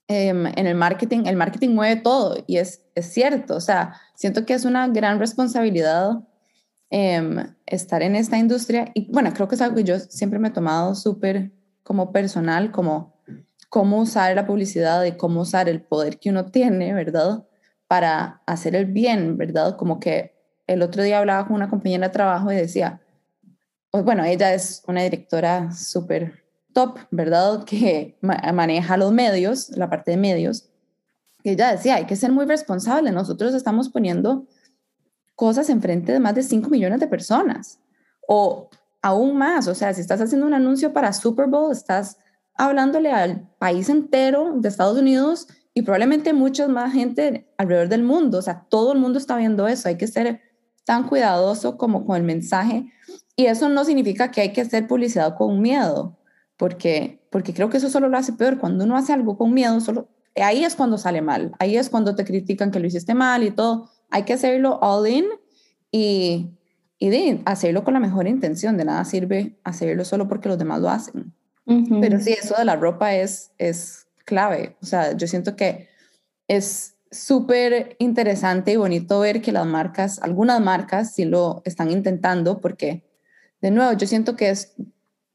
em, 0.08 0.46
en 0.46 0.66
el 0.66 0.74
marketing, 0.74 1.24
el 1.26 1.36
marketing 1.36 1.70
mueve 1.70 2.00
todo 2.00 2.42
y 2.46 2.56
es, 2.56 2.82
es 2.94 3.06
cierto, 3.06 3.56
o 3.56 3.60
sea, 3.60 3.94
siento 4.14 4.46
que 4.46 4.54
es 4.54 4.64
una 4.64 4.88
gran 4.88 5.18
responsabilidad 5.18 6.26
em, 6.90 7.54
estar 7.66 8.02
en 8.02 8.16
esta 8.16 8.38
industria 8.38 8.90
y 8.94 9.10
bueno, 9.12 9.32
creo 9.32 9.48
que 9.48 9.54
es 9.54 9.60
algo 9.60 9.76
que 9.76 9.84
yo 9.84 9.98
siempre 9.98 10.38
me 10.38 10.48
he 10.48 10.52
tomado 10.52 10.94
súper 10.94 11.52
como 11.82 12.12
personal, 12.12 12.72
como 12.72 13.14
cómo 13.68 13.98
usar 14.00 14.34
la 14.36 14.46
publicidad 14.46 15.04
y 15.04 15.12
cómo 15.12 15.40
usar 15.40 15.68
el 15.68 15.82
poder 15.82 16.18
que 16.20 16.30
uno 16.30 16.46
tiene, 16.46 16.94
¿verdad? 16.94 17.44
Para 17.88 18.42
hacer 18.46 18.76
el 18.76 18.86
bien, 18.86 19.36
¿verdad? 19.36 19.76
Como 19.76 19.98
que 19.98 20.34
el 20.66 20.80
otro 20.82 21.02
día 21.02 21.18
hablaba 21.18 21.46
con 21.46 21.56
una 21.56 21.68
compañera 21.68 22.06
de 22.08 22.12
trabajo 22.12 22.52
y 22.52 22.56
decía, 22.56 23.00
bueno, 24.02 24.24
ella 24.24 24.54
es 24.54 24.82
una 24.86 25.02
directora 25.02 25.72
súper 25.72 26.44
top, 26.72 26.98
¿verdad? 27.10 27.64
Que 27.66 28.18
maneja 28.20 28.96
los 28.96 29.12
medios, 29.12 29.70
la 29.70 29.88
parte 29.88 30.10
de 30.10 30.16
medios. 30.16 30.68
Y 31.42 31.50
ella 31.50 31.72
decía, 31.72 31.96
hay 31.96 32.06
que 32.06 32.16
ser 32.16 32.32
muy 32.32 32.46
responsable. 32.46 33.12
Nosotros 33.12 33.54
estamos 33.54 33.88
poniendo 33.90 34.46
cosas 35.36 35.68
enfrente 35.68 36.12
de 36.12 36.20
más 36.20 36.34
de 36.34 36.42
5 36.42 36.70
millones 36.70 37.00
de 37.00 37.06
personas. 37.06 37.78
O 38.26 38.70
aún 39.02 39.36
más, 39.36 39.68
o 39.68 39.74
sea, 39.74 39.92
si 39.92 40.00
estás 40.00 40.20
haciendo 40.20 40.46
un 40.46 40.54
anuncio 40.54 40.92
para 40.92 41.12
Super 41.12 41.46
Bowl, 41.46 41.70
estás 41.70 42.16
hablándole 42.54 43.10
al 43.12 43.48
país 43.58 43.88
entero 43.88 44.54
de 44.56 44.68
Estados 44.68 44.98
Unidos 44.98 45.48
y 45.74 45.82
probablemente 45.82 46.32
mucha 46.32 46.68
más 46.68 46.92
gente 46.92 47.52
alrededor 47.58 47.88
del 47.88 48.02
mundo. 48.02 48.38
O 48.38 48.42
sea, 48.42 48.66
todo 48.70 48.92
el 48.92 48.98
mundo 48.98 49.18
está 49.18 49.36
viendo 49.36 49.68
eso. 49.68 49.88
Hay 49.88 49.98
que 49.98 50.06
ser 50.06 50.40
tan 50.84 51.06
cuidadoso 51.08 51.76
como 51.76 52.06
con 52.06 52.16
el 52.16 52.22
mensaje. 52.22 52.86
Y 53.36 53.46
eso 53.46 53.68
no 53.68 53.84
significa 53.84 54.30
que 54.30 54.40
hay 54.40 54.52
que 54.52 54.60
hacer 54.60 54.86
publicidad 54.86 55.36
con 55.36 55.60
miedo, 55.60 56.16
porque, 56.56 57.20
porque 57.30 57.52
creo 57.52 57.68
que 57.68 57.78
eso 57.78 57.90
solo 57.90 58.08
lo 58.08 58.16
hace 58.16 58.32
peor. 58.32 58.58
Cuando 58.58 58.84
uno 58.84 58.96
hace 58.96 59.12
algo 59.12 59.36
con 59.36 59.52
miedo, 59.52 59.80
solo, 59.80 60.08
ahí 60.36 60.64
es 60.64 60.76
cuando 60.76 60.98
sale 60.98 61.20
mal. 61.20 61.52
Ahí 61.58 61.76
es 61.76 61.90
cuando 61.90 62.14
te 62.14 62.24
critican 62.24 62.70
que 62.70 62.80
lo 62.80 62.86
hiciste 62.86 63.14
mal 63.14 63.42
y 63.42 63.50
todo. 63.50 63.90
Hay 64.10 64.22
que 64.22 64.34
hacerlo 64.34 64.78
all 64.80 65.08
in 65.08 65.24
y, 65.90 66.50
y 66.98 67.08
de 67.08 67.42
hacerlo 67.44 67.84
con 67.84 67.94
la 67.94 68.00
mejor 68.00 68.28
intención. 68.28 68.76
De 68.76 68.84
nada 68.84 69.04
sirve 69.04 69.58
hacerlo 69.64 70.04
solo 70.04 70.28
porque 70.28 70.48
los 70.48 70.58
demás 70.58 70.80
lo 70.80 70.90
hacen. 70.90 71.34
Pero 72.00 72.20
sí, 72.20 72.32
eso 72.32 72.54
de 72.58 72.66
la 72.66 72.76
ropa 72.76 73.14
es, 73.14 73.52
es 73.56 74.06
clave. 74.26 74.76
O 74.82 74.86
sea, 74.86 75.16
yo 75.16 75.26
siento 75.26 75.56
que 75.56 75.88
es 76.46 76.93
súper 77.16 77.96
interesante 77.98 78.72
y 78.72 78.76
bonito 78.76 79.20
ver 79.20 79.40
que 79.40 79.52
las 79.52 79.66
marcas, 79.66 80.20
algunas 80.22 80.60
marcas 80.60 81.14
sí 81.14 81.24
lo 81.24 81.62
están 81.64 81.90
intentando 81.90 82.60
porque, 82.60 83.04
de 83.60 83.70
nuevo, 83.70 83.92
yo 83.92 84.06
siento 84.06 84.36
que, 84.36 84.50
es, 84.50 84.74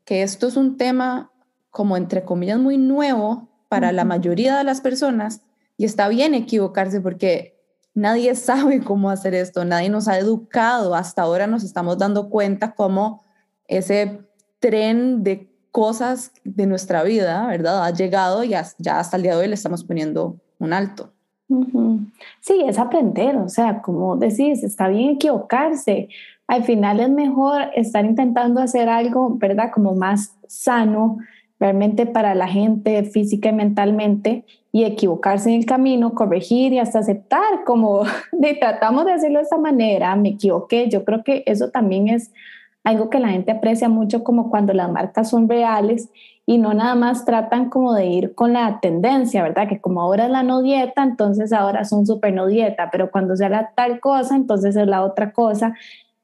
que 0.06 0.24
esto 0.24 0.48
es 0.48 0.58
un 0.58 0.78
tema 0.78 1.32
como 1.70 1.98
entre 1.98 2.24
comillas 2.24 2.60
muy 2.60 2.78
nuevo 2.78 3.50
para 3.70 3.92
la 3.92 4.06
mayoría 4.06 4.58
de 4.58 4.64
las 4.64 4.82
personas 4.82 5.42
y 5.78 5.86
está 5.86 6.08
bien 6.08 6.34
equivocarse 6.34 7.02
porque 7.02 7.60
nadie 7.94 8.36
sabe 8.36 8.82
cómo 8.84 9.10
hacer 9.10 9.34
esto, 9.34 9.66
nadie 9.66 9.90
nos 9.90 10.08
ha 10.08 10.18
educado, 10.18 10.96
hasta 10.96 11.22
ahora 11.22 11.48
nos 11.48 11.64
estamos 11.64 11.98
dando 11.98 12.30
cuenta 12.30 12.74
cómo 12.74 13.24
ese 13.68 14.22
tren 14.60 15.24
de 15.24 15.50
cosas 15.72 16.32
de 16.44 16.66
nuestra 16.66 17.04
vida, 17.04 17.46
¿verdad? 17.48 17.86
Ha 17.86 17.92
llegado 17.92 18.44
y 18.44 18.50
ya 18.50 19.00
hasta 19.00 19.18
el 19.18 19.24
día 19.24 19.36
de 19.36 19.42
hoy 19.42 19.48
le 19.48 19.54
estamos 19.54 19.84
poniendo 19.84 20.42
un 20.58 20.74
alto. 20.74 21.14
Sí, 22.42 22.64
es 22.68 22.78
aprender, 22.78 23.36
o 23.38 23.50
sea, 23.50 23.82
como 23.82 24.16
decís, 24.16 24.64
está 24.64 24.88
bien 24.88 25.12
equivocarse. 25.12 26.10
Al 26.48 26.64
final 26.64 27.00
es 27.00 27.10
mejor 27.10 27.64
estar 27.76 28.06
intentando 28.06 28.62
hacer 28.62 28.88
algo, 28.88 29.36
¿verdad? 29.38 29.72
Como 29.74 29.96
más 29.96 30.36
sano 30.48 31.18
realmente 31.60 32.06
para 32.06 32.36
la 32.36 32.48
gente 32.48 33.04
física 33.04 33.50
y 33.50 33.54
mentalmente 33.54 34.46
y 34.72 34.84
equivocarse 34.84 35.50
en 35.50 35.60
el 35.60 35.66
camino, 35.66 36.14
corregir 36.14 36.72
y 36.72 36.80
hasta 36.80 37.00
aceptar 37.00 37.64
como 37.66 38.04
de 38.32 38.54
tratamos 38.54 39.06
de 39.06 39.14
hacerlo 39.14 39.40
de 39.40 39.44
esta 39.44 39.58
manera, 39.58 40.16
me 40.16 40.30
equivoqué. 40.30 40.88
Yo 40.90 41.04
creo 41.04 41.24
que 41.24 41.44
eso 41.46 41.70
también 41.70 42.08
es 42.08 42.32
algo 42.84 43.10
que 43.10 43.20
la 43.20 43.30
gente 43.30 43.52
aprecia 43.52 43.90
mucho 43.90 44.24
como 44.24 44.50
cuando 44.50 44.74
las 44.74 44.92
marcas 44.92 45.30
son 45.30 45.50
reales 45.50 46.10
y 46.50 46.58
no 46.58 46.74
nada 46.74 46.96
más 46.96 47.26
tratan 47.26 47.70
como 47.70 47.94
de 47.94 48.08
ir 48.08 48.34
con 48.34 48.54
la 48.54 48.80
tendencia, 48.80 49.44
¿verdad? 49.44 49.70
Que 49.70 49.80
como 49.80 50.02
ahora 50.02 50.26
es 50.26 50.32
la 50.32 50.42
no 50.42 50.64
dieta, 50.64 51.04
entonces 51.04 51.54
ahora 51.54 51.86
son 51.86 52.08
súper 52.08 52.34
no 52.34 52.48
dieta, 52.48 52.90
pero 52.92 53.12
cuando 53.12 53.36
sea 53.36 53.50
la 53.50 53.72
tal 53.76 54.00
cosa, 54.00 54.36
entonces 54.36 54.76
es 54.76 54.88
la 54.88 55.04
otra 55.04 55.32
cosa. 55.32 55.76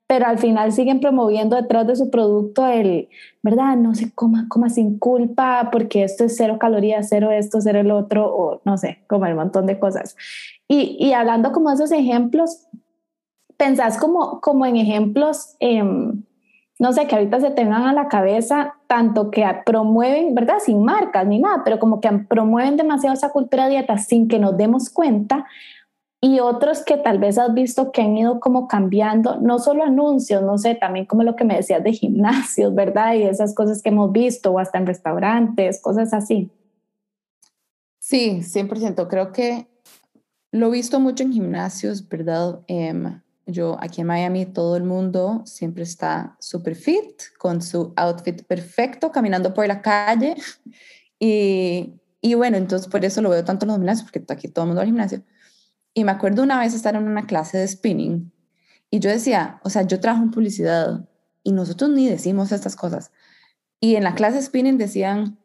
Pero 0.07 0.25
al 0.25 0.39
final 0.39 0.71
siguen 0.71 0.99
promoviendo 0.99 1.55
detrás 1.55 1.85
de 1.85 1.95
su 1.95 2.09
producto 2.09 2.65
el, 2.65 3.07
¿verdad? 3.43 3.77
No 3.77 3.93
se 3.93 4.15
coma, 4.15 4.47
coma 4.49 4.69
sin 4.71 4.97
culpa, 4.97 5.69
porque 5.71 6.03
esto 6.03 6.23
es 6.23 6.35
cero 6.35 6.57
calorías, 6.59 7.07
cero 7.07 7.29
esto, 7.29 7.61
cero 7.61 7.81
el 7.81 7.91
otro, 7.91 8.25
o 8.35 8.61
no 8.65 8.79
sé, 8.79 9.03
como 9.07 9.27
el 9.27 9.35
montón 9.35 9.67
de 9.67 9.77
cosas. 9.77 10.17
Y, 10.67 10.97
y 10.99 11.13
hablando 11.13 11.51
como 11.51 11.69
esos 11.69 11.91
ejemplos, 11.91 12.65
pensás 13.57 13.99
como, 13.99 14.41
como 14.41 14.65
en 14.65 14.77
ejemplos 14.77 15.55
eh, 15.59 15.83
no 16.77 16.91
sé, 16.91 17.07
que 17.07 17.15
ahorita 17.15 17.39
se 17.39 17.51
tengan 17.51 17.83
a 17.83 17.93
la 17.93 18.07
cabeza 18.07 18.74
tanto 18.87 19.31
que 19.31 19.45
promueven, 19.65 20.35
¿verdad? 20.35 20.57
Sin 20.59 20.83
marcas 20.83 21.25
ni 21.27 21.39
nada, 21.39 21.61
pero 21.63 21.79
como 21.79 21.99
que 21.99 22.09
promueven 22.29 22.77
demasiado 22.77 23.13
esa 23.13 23.29
cultura 23.29 23.65
de 23.65 23.71
dieta 23.71 23.97
sin 23.97 24.27
que 24.27 24.39
nos 24.39 24.57
demos 24.57 24.89
cuenta 24.89 25.45
y 26.21 26.39
otros 26.39 26.83
que 26.83 26.97
tal 26.97 27.19
vez 27.19 27.37
has 27.37 27.53
visto 27.53 27.91
que 27.91 28.01
han 28.01 28.17
ido 28.17 28.39
como 28.39 28.67
cambiando, 28.67 29.39
no 29.41 29.59
solo 29.59 29.83
anuncios, 29.83 30.41
no 30.41 30.57
sé, 30.57 30.73
también 30.73 31.05
como 31.05 31.21
lo 31.21 31.35
que 31.35 31.43
me 31.43 31.55
decías 31.55 31.83
de 31.83 31.93
gimnasios, 31.93 32.73
¿verdad? 32.73 33.13
Y 33.13 33.23
esas 33.23 33.53
cosas 33.53 33.83
que 33.83 33.89
hemos 33.89 34.11
visto 34.11 34.51
o 34.51 34.57
hasta 34.57 34.79
en 34.79 34.87
restaurantes, 34.87 35.79
cosas 35.81 36.13
así. 36.13 36.49
Sí, 37.99 38.41
100%. 38.41 39.07
Creo 39.07 39.31
que 39.31 39.67
lo 40.51 40.67
he 40.67 40.71
visto 40.71 40.99
mucho 40.99 41.23
en 41.23 41.33
gimnasios, 41.33 42.07
¿verdad? 42.07 42.59
Eh, 42.67 43.19
yo 43.45 43.77
aquí 43.79 44.01
en 44.01 44.07
Miami 44.07 44.45
todo 44.45 44.75
el 44.75 44.83
mundo 44.83 45.43
siempre 45.45 45.83
está 45.83 46.35
súper 46.39 46.75
fit, 46.75 47.21
con 47.37 47.61
su 47.61 47.93
outfit 47.95 48.43
perfecto, 48.43 49.11
caminando 49.11 49.53
por 49.53 49.67
la 49.67 49.81
calle. 49.81 50.35
Y, 51.17 51.93
y, 52.19 52.33
bueno, 52.33 52.57
entonces 52.57 52.89
por 52.89 53.05
eso 53.05 53.21
lo 53.21 53.29
veo 53.29 53.45
tanto 53.45 53.63
en 53.63 53.69
los 53.69 53.77
gimnasios, 53.77 54.11
porque 54.11 54.33
aquí 54.33 54.49
todo 54.49 54.65
el 54.65 54.67
mundo 54.67 54.79
va 54.79 54.81
al 54.81 54.89
gimnasio. 54.89 55.23
Y 55.93 56.03
me 56.03 56.11
acuerdo 56.11 56.43
una 56.43 56.59
vez 56.59 56.73
estar 56.73 56.93
en 56.93 57.07
una 57.07 57.25
clase 57.25 57.57
de 57.57 57.65
spinning 57.65 58.33
y 58.95 58.99
yo 58.99 59.09
decía, 59.09 59.59
o 59.63 59.69
sea, 59.69 59.81
yo 59.83 59.99
trabajo 59.99 60.23
en 60.23 60.31
publicidad 60.31 61.07
y 61.43 61.51
nosotros 61.51 61.89
ni 61.89 62.07
decimos 62.09 62.51
estas 62.51 62.75
cosas. 62.75 63.11
Y 63.79 63.95
en 63.95 64.03
la 64.03 64.15
clase 64.15 64.37
de 64.37 64.43
spinning 64.43 64.77
decían, 64.77 65.37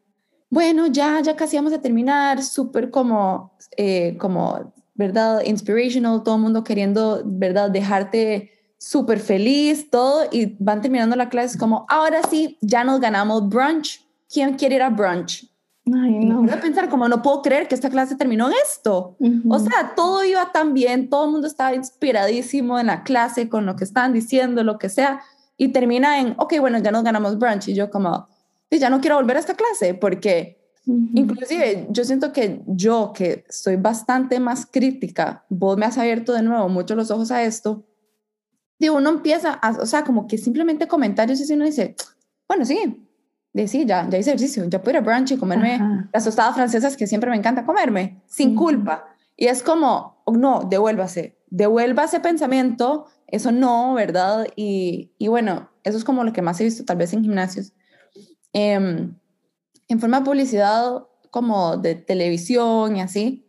bueno, 0.49 0.87
ya, 0.87 1.21
ya 1.21 1.35
casi 1.35 1.57
vamos 1.57 1.73
a 1.73 1.81
terminar, 1.81 2.43
súper 2.43 2.91
como, 2.91 3.57
eh, 3.77 4.17
como 4.17 4.73
¿verdad? 4.93 5.41
Inspirational, 5.45 6.23
todo 6.23 6.35
el 6.35 6.41
mundo 6.41 6.63
queriendo, 6.63 7.21
¿verdad? 7.25 7.69
Dejarte 7.69 8.51
súper 8.77 9.19
feliz, 9.19 9.89
todo, 9.89 10.25
y 10.31 10.55
van 10.59 10.81
terminando 10.81 11.15
la 11.15 11.29
clase 11.29 11.57
como, 11.57 11.85
ahora 11.87 12.21
sí, 12.29 12.57
ya 12.61 12.83
nos 12.83 12.99
ganamos 12.99 13.47
brunch. 13.47 14.03
¿Quién 14.27 14.55
quiere 14.55 14.75
ir 14.75 14.81
a 14.81 14.89
brunch? 14.89 15.47
Ay, 15.85 16.19
no. 16.25 16.43
a 16.51 16.57
pensar 16.57 16.89
como, 16.89 17.07
no 17.07 17.21
puedo 17.21 17.41
creer 17.41 17.67
que 17.67 17.75
esta 17.75 17.89
clase 17.89 18.15
terminó 18.15 18.47
en 18.47 18.53
esto. 18.63 19.17
O 19.49 19.59
sea, 19.59 19.93
todo 19.95 20.23
iba 20.23 20.51
tan 20.51 20.73
bien, 20.73 21.09
todo 21.09 21.25
el 21.25 21.31
mundo 21.31 21.47
estaba 21.47 21.75
inspiradísimo 21.75 22.79
en 22.79 22.87
la 22.87 23.03
clase 23.03 23.49
con 23.49 23.65
lo 23.65 23.75
que 23.75 23.83
estaban 23.83 24.13
diciendo, 24.13 24.63
lo 24.63 24.77
que 24.77 24.89
sea, 24.89 25.21
y 25.57 25.69
termina 25.69 26.19
en, 26.19 26.35
ok, 26.37 26.53
bueno, 26.59 26.79
ya 26.79 26.91
nos 26.91 27.03
ganamos 27.03 27.37
brunch. 27.37 27.67
Y 27.67 27.73
yo 27.73 27.89
como, 27.89 28.27
ya 28.69 28.89
no 28.89 29.01
quiero 29.01 29.17
volver 29.17 29.37
a 29.37 29.39
esta 29.41 29.55
clase 29.55 29.93
porque 29.93 30.60
Inclusive, 30.85 31.87
yo 31.91 32.03
siento 32.03 32.33
que 32.33 32.61
yo, 32.65 33.13
que 33.13 33.45
soy 33.49 33.75
bastante 33.75 34.39
más 34.39 34.65
crítica, 34.65 35.45
vos 35.49 35.77
me 35.77 35.85
has 35.85 35.97
abierto 35.97 36.33
de 36.33 36.41
nuevo 36.41 36.69
mucho 36.69 36.95
los 36.95 37.11
ojos 37.11 37.29
a 37.31 37.43
esto, 37.43 37.85
digo, 38.79 38.97
uno 38.97 39.11
empieza, 39.11 39.53
a, 39.53 39.71
o 39.71 39.85
sea, 39.85 40.03
como 40.03 40.27
que 40.27 40.39
simplemente 40.39 40.87
comentarios 40.87 41.47
y 41.47 41.53
uno 41.53 41.65
dice, 41.65 41.95
bueno, 42.47 42.65
sí, 42.65 43.07
de, 43.53 43.67
sí, 43.67 43.85
ya, 43.85 44.09
ya 44.09 44.17
hice 44.17 44.31
ejercicio, 44.31 44.65
ya 44.65 44.81
puedo 44.81 44.97
ir 44.97 45.03
a 45.03 45.05
brunch 45.05 45.31
y 45.31 45.37
comerme 45.37 46.07
las 46.11 46.23
tostadas 46.23 46.55
francesas 46.55 46.97
que 46.97 47.05
siempre 47.05 47.29
me 47.29 47.35
encanta 47.35 47.65
comerme, 47.65 48.23
sin 48.25 48.55
culpa. 48.55 49.05
Y 49.37 49.47
es 49.47 49.61
como, 49.61 50.21
oh, 50.25 50.35
no, 50.35 50.61
devuélvase, 50.67 51.37
devuélvase 51.49 52.21
pensamiento, 52.21 53.05
eso 53.27 53.51
no, 53.51 53.93
¿verdad? 53.93 54.47
Y, 54.55 55.11
y 55.19 55.27
bueno, 55.27 55.69
eso 55.83 55.97
es 55.97 56.03
como 56.03 56.23
lo 56.23 56.33
que 56.33 56.41
más 56.41 56.59
he 56.59 56.63
visto 56.63 56.83
tal 56.85 56.97
vez 56.97 57.13
en 57.13 57.21
gimnasios. 57.21 57.73
Eh, 58.53 59.11
en 59.91 59.99
forma 59.99 60.19
de 60.19 60.25
publicidad 60.25 61.03
como 61.29 61.77
de 61.77 61.95
televisión 61.95 62.97
y 62.97 63.01
así, 63.01 63.45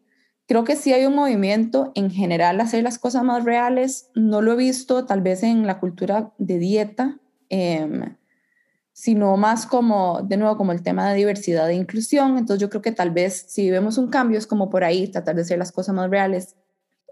creo 0.47 0.65
que 0.65 0.77
sí 0.77 0.93
hay 0.93 1.07
un 1.07 1.15
movimiento 1.15 1.93
en 1.95 2.11
general 2.11 2.61
hacer 2.61 2.83
las 2.83 2.99
cosas 2.99 3.23
más 3.25 3.45
reales. 3.45 4.11
No 4.15 4.43
lo 4.43 4.53
he 4.53 4.57
visto 4.57 5.05
tal 5.05 5.21
vez 5.21 5.43
en 5.43 5.67
la 5.67 5.79
cultura 5.79 6.33
de 6.39 6.59
dieta, 6.59 7.19
em, 7.49 8.17
sino 8.93 9.37
más 9.37 9.67
como, 9.67 10.21
de 10.23 10.37
nuevo, 10.37 10.57
como 10.57 10.73
el 10.73 10.83
tema 10.83 11.09
de 11.11 11.17
diversidad 11.17 11.71
e 11.71 11.75
inclusión. 11.75 12.39
Entonces 12.39 12.61
yo 12.61 12.69
creo 12.71 12.83
que 12.83 12.93
tal 12.93 13.11
vez 13.11 13.47
si 13.49 13.71
vemos 13.71 13.99
un 13.99 14.09
cambio 14.09 14.39
es 14.39 14.47
como 14.47 14.69
por 14.69 14.85
ahí, 14.85 15.09
tratar 15.09 15.37
de 15.37 15.43
hacer 15.43 15.59
las 15.59 15.73
cosas 15.73 15.95
más 15.95 16.11
reales. 16.11 16.57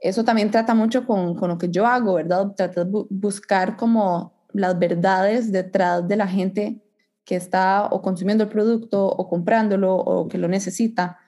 Eso 0.01 0.25
también 0.25 0.51
trata 0.51 0.75
mucho 0.75 1.07
con, 1.07 1.35
con 1.35 1.51
lo 1.51 1.59
que 1.59 1.69
yo 1.69 1.87
hago, 1.87 2.15
¿verdad? 2.15 2.53
Tratar 2.57 2.87
de 2.87 3.05
buscar 3.11 3.77
como 3.77 4.33
las 4.53 4.79
verdades 4.79 5.53
detrás 5.53 6.07
de 6.09 6.17
la 6.17 6.27
gente 6.27 6.83
que 7.25 7.37
está 7.37 7.87
o 7.87 8.03
consumiendo 8.03 8.45
el 8.45 8.51
producto 8.51 9.07
o 9.07 9.29
comprándolo 9.29 9.95
o 9.97 10.29
que 10.29 10.39
lo 10.39 10.49
necesita, 10.49 11.19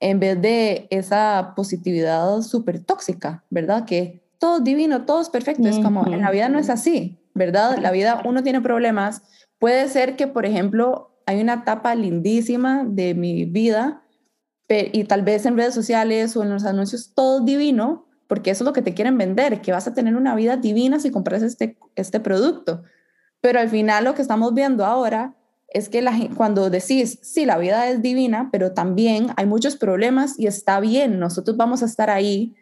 en 0.00 0.20
vez 0.20 0.40
de 0.40 0.86
esa 0.90 1.54
positividad 1.56 2.42
súper 2.42 2.80
tóxica, 2.80 3.44
¿verdad? 3.50 3.84
Que 3.84 4.26
todo 4.38 4.58
es 4.58 4.64
divino, 4.64 5.04
todo 5.04 5.20
es 5.20 5.30
perfecto. 5.30 5.68
Es 5.68 5.78
como, 5.78 6.06
en 6.06 6.20
la 6.20 6.30
vida 6.30 6.48
no 6.48 6.58
es 6.58 6.68
así, 6.68 7.18
¿verdad? 7.34 7.78
La 7.78 7.90
vida 7.90 8.22
uno 8.24 8.42
tiene 8.42 8.60
problemas. 8.60 9.22
Puede 9.58 9.88
ser 9.88 10.16
que, 10.16 10.26
por 10.26 10.44
ejemplo, 10.44 11.16
hay 11.26 11.40
una 11.40 11.54
etapa 11.54 11.94
lindísima 11.94 12.84
de 12.86 13.14
mi 13.14 13.46
vida 13.46 14.02
y 14.68 15.04
tal 15.04 15.22
vez 15.22 15.46
en 15.46 15.56
redes 15.56 15.74
sociales 15.74 16.36
o 16.36 16.42
en 16.42 16.50
los 16.50 16.64
anuncios 16.64 17.14
todo 17.14 17.40
divino, 17.40 18.06
porque 18.26 18.50
eso 18.50 18.64
es 18.64 18.66
lo 18.66 18.72
que 18.72 18.82
te 18.82 18.94
quieren 18.94 19.16
vender, 19.16 19.60
que 19.60 19.72
vas 19.72 19.86
a 19.86 19.94
tener 19.94 20.16
una 20.16 20.34
vida 20.34 20.56
divina 20.56 20.98
si 20.98 21.10
compras 21.10 21.42
este, 21.42 21.78
este 21.94 22.20
producto. 22.20 22.82
Pero 23.46 23.60
al 23.60 23.68
final 23.68 24.02
lo 24.02 24.16
que 24.16 24.22
estamos 24.22 24.54
viendo 24.54 24.84
ahora 24.84 25.36
es 25.68 25.88
que 25.88 26.02
la, 26.02 26.12
cuando 26.36 26.68
decís, 26.68 27.20
sí, 27.22 27.46
la 27.46 27.58
vida 27.58 27.88
es 27.88 28.02
divina, 28.02 28.48
pero 28.50 28.72
también 28.72 29.28
hay 29.36 29.46
muchos 29.46 29.76
problemas 29.76 30.36
y 30.36 30.48
está 30.48 30.80
bien, 30.80 31.20
nosotros 31.20 31.56
vamos 31.56 31.80
a 31.84 31.86
estar 31.86 32.10
ahí 32.10 32.56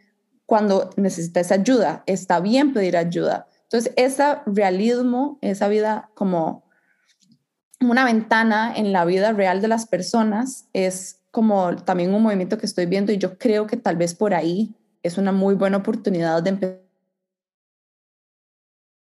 cuando 0.44 0.90
necesites 0.98 1.50
ayuda, 1.52 2.02
está 2.04 2.38
bien 2.40 2.74
pedir 2.74 2.98
ayuda. 2.98 3.46
Entonces, 3.62 3.94
ese 3.96 4.24
realismo, 4.44 5.38
esa 5.40 5.68
vida 5.68 6.10
como 6.12 6.64
una 7.80 8.04
ventana 8.04 8.74
en 8.76 8.92
la 8.92 9.06
vida 9.06 9.32
real 9.32 9.62
de 9.62 9.68
las 9.68 9.86
personas 9.86 10.68
es 10.74 11.22
como 11.30 11.76
también 11.76 12.12
un 12.12 12.22
movimiento 12.22 12.58
que 12.58 12.66
estoy 12.66 12.84
viendo 12.84 13.10
y 13.10 13.16
yo 13.16 13.38
creo 13.38 13.66
que 13.66 13.78
tal 13.78 13.96
vez 13.96 14.14
por 14.14 14.34
ahí 14.34 14.74
es 15.02 15.16
una 15.16 15.32
muy 15.32 15.54
buena 15.54 15.78
oportunidad 15.78 16.42
de 16.42 16.82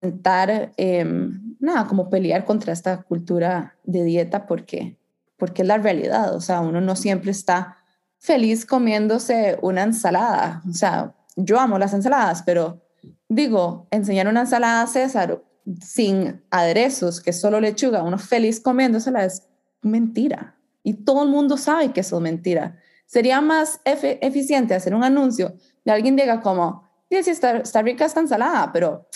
empezar, 0.01 0.73
em, 0.77 1.48
nada, 1.69 1.87
como 1.87 2.11
pelear 2.11 2.45
contra 2.45 2.73
esta 2.73 3.03
cultura 3.03 3.77
de 3.85 4.05
dieta 4.05 4.47
porque, 4.47 4.99
porque 5.37 5.63
es 5.63 5.69
la 5.69 5.79
realidad, 5.79 6.35
o 6.35 6.41
sea, 6.41 6.61
uno 6.61 6.81
no 6.81 6.97
siempre 6.97 7.31
está 7.31 7.77
feliz 8.19 8.67
comiéndose 8.67 9.59
una 9.63 9.83
ensalada, 9.83 10.63
o 10.69 10.73
sea, 10.73 11.15
yo 11.37 11.59
amo 11.61 11.79
las 11.79 11.95
ensaladas, 11.95 12.43
pero 12.43 12.83
digo, 13.29 13.87
enseñar 13.91 14.27
una 14.27 14.41
ensalada 14.41 14.83
a 14.83 14.87
César 14.87 15.43
sin 15.81 16.43
aderezos, 16.51 17.21
que 17.21 17.31
es 17.31 17.41
solo 17.41 17.61
lechuga, 17.61 18.03
uno 18.03 18.19
feliz 18.19 18.61
comiéndosela 18.61 19.25
es 19.25 19.47
mentira. 19.83 20.57
Y 20.83 20.95
todo 20.95 21.23
el 21.25 21.29
mundo 21.29 21.57
sabe 21.57 21.93
que 21.93 22.01
eso 22.01 22.17
es 22.17 22.23
mentira. 22.23 22.79
Sería 23.07 23.41
más 23.41 23.81
eficiente 23.85 24.75
hacer 24.75 24.95
un 24.95 25.05
anuncio 25.05 25.55
de 25.85 25.93
alguien 25.93 26.17
diga 26.17 26.41
como, 26.41 26.89
sí, 27.11 27.17
está, 27.17 27.59
está 27.59 27.83
rica 27.83 28.05
esta 28.05 28.21
ensalada, 28.21 28.71
pero 28.73 29.09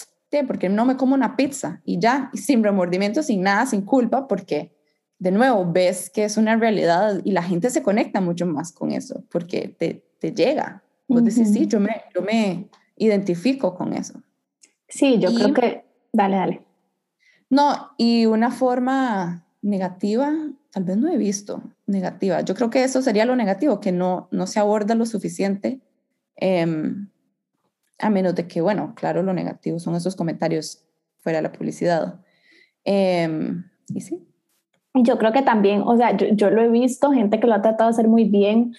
porque 0.46 0.68
no 0.68 0.84
me 0.84 0.96
como 0.96 1.14
una 1.14 1.36
pizza 1.36 1.82
y 1.84 1.98
ya, 1.98 2.30
y 2.32 2.38
sin 2.38 2.64
remordimiento, 2.64 3.22
sin 3.22 3.42
nada, 3.42 3.66
sin 3.66 3.82
culpa, 3.82 4.26
porque 4.26 4.72
de 5.18 5.30
nuevo 5.30 5.70
ves 5.70 6.10
que 6.10 6.24
es 6.24 6.36
una 6.36 6.56
realidad 6.56 7.20
y 7.22 7.32
la 7.32 7.42
gente 7.42 7.70
se 7.70 7.82
conecta 7.82 8.20
mucho 8.20 8.46
más 8.46 8.72
con 8.72 8.90
eso, 8.90 9.24
porque 9.30 9.68
te, 9.68 10.04
te 10.18 10.32
llega. 10.32 10.82
Vos 11.06 11.22
decís, 11.24 11.52
sí, 11.52 11.66
yo 11.66 11.78
me, 11.78 12.02
yo 12.14 12.22
me 12.22 12.68
identifico 12.96 13.74
con 13.74 13.92
eso. 13.92 14.22
Sí, 14.88 15.18
yo 15.18 15.32
creo 15.34 15.52
que, 15.52 15.84
dale, 16.12 16.36
dale. 16.36 16.62
No, 17.50 17.90
y 17.98 18.26
una 18.26 18.50
forma 18.50 19.46
negativa, 19.60 20.32
tal 20.70 20.84
vez 20.84 20.96
no 20.96 21.08
he 21.08 21.18
visto 21.18 21.62
negativa. 21.86 22.40
Yo 22.40 22.54
creo 22.54 22.70
que 22.70 22.82
eso 22.82 23.02
sería 23.02 23.26
lo 23.26 23.36
negativo, 23.36 23.78
que 23.78 23.92
no, 23.92 24.28
no 24.30 24.46
se 24.46 24.58
aborda 24.58 24.94
lo 24.94 25.06
suficiente. 25.06 25.80
Em, 26.36 27.10
a 28.02 28.10
menos 28.10 28.34
de 28.34 28.46
que, 28.46 28.60
bueno, 28.60 28.92
claro, 28.94 29.22
lo 29.22 29.32
negativo 29.32 29.78
son 29.78 29.94
esos 29.94 30.16
comentarios 30.16 30.84
fuera 31.20 31.38
de 31.38 31.42
la 31.42 31.52
publicidad. 31.52 32.20
Em, 32.84 33.64
y 33.88 34.00
sí. 34.00 34.26
Yo 34.94 35.16
creo 35.18 35.32
que 35.32 35.42
también, 35.42 35.82
o 35.86 35.96
sea, 35.96 36.14
yo, 36.16 36.50
lo 36.50 36.60
he 36.62 36.68
visto, 36.68 37.12
gente 37.12 37.40
que 37.40 37.46
lo 37.46 37.54
ha 37.54 37.62
tratado 37.62 37.88
de 37.88 37.94
hacer 37.94 38.08
muy 38.08 38.24
bien. 38.24 38.74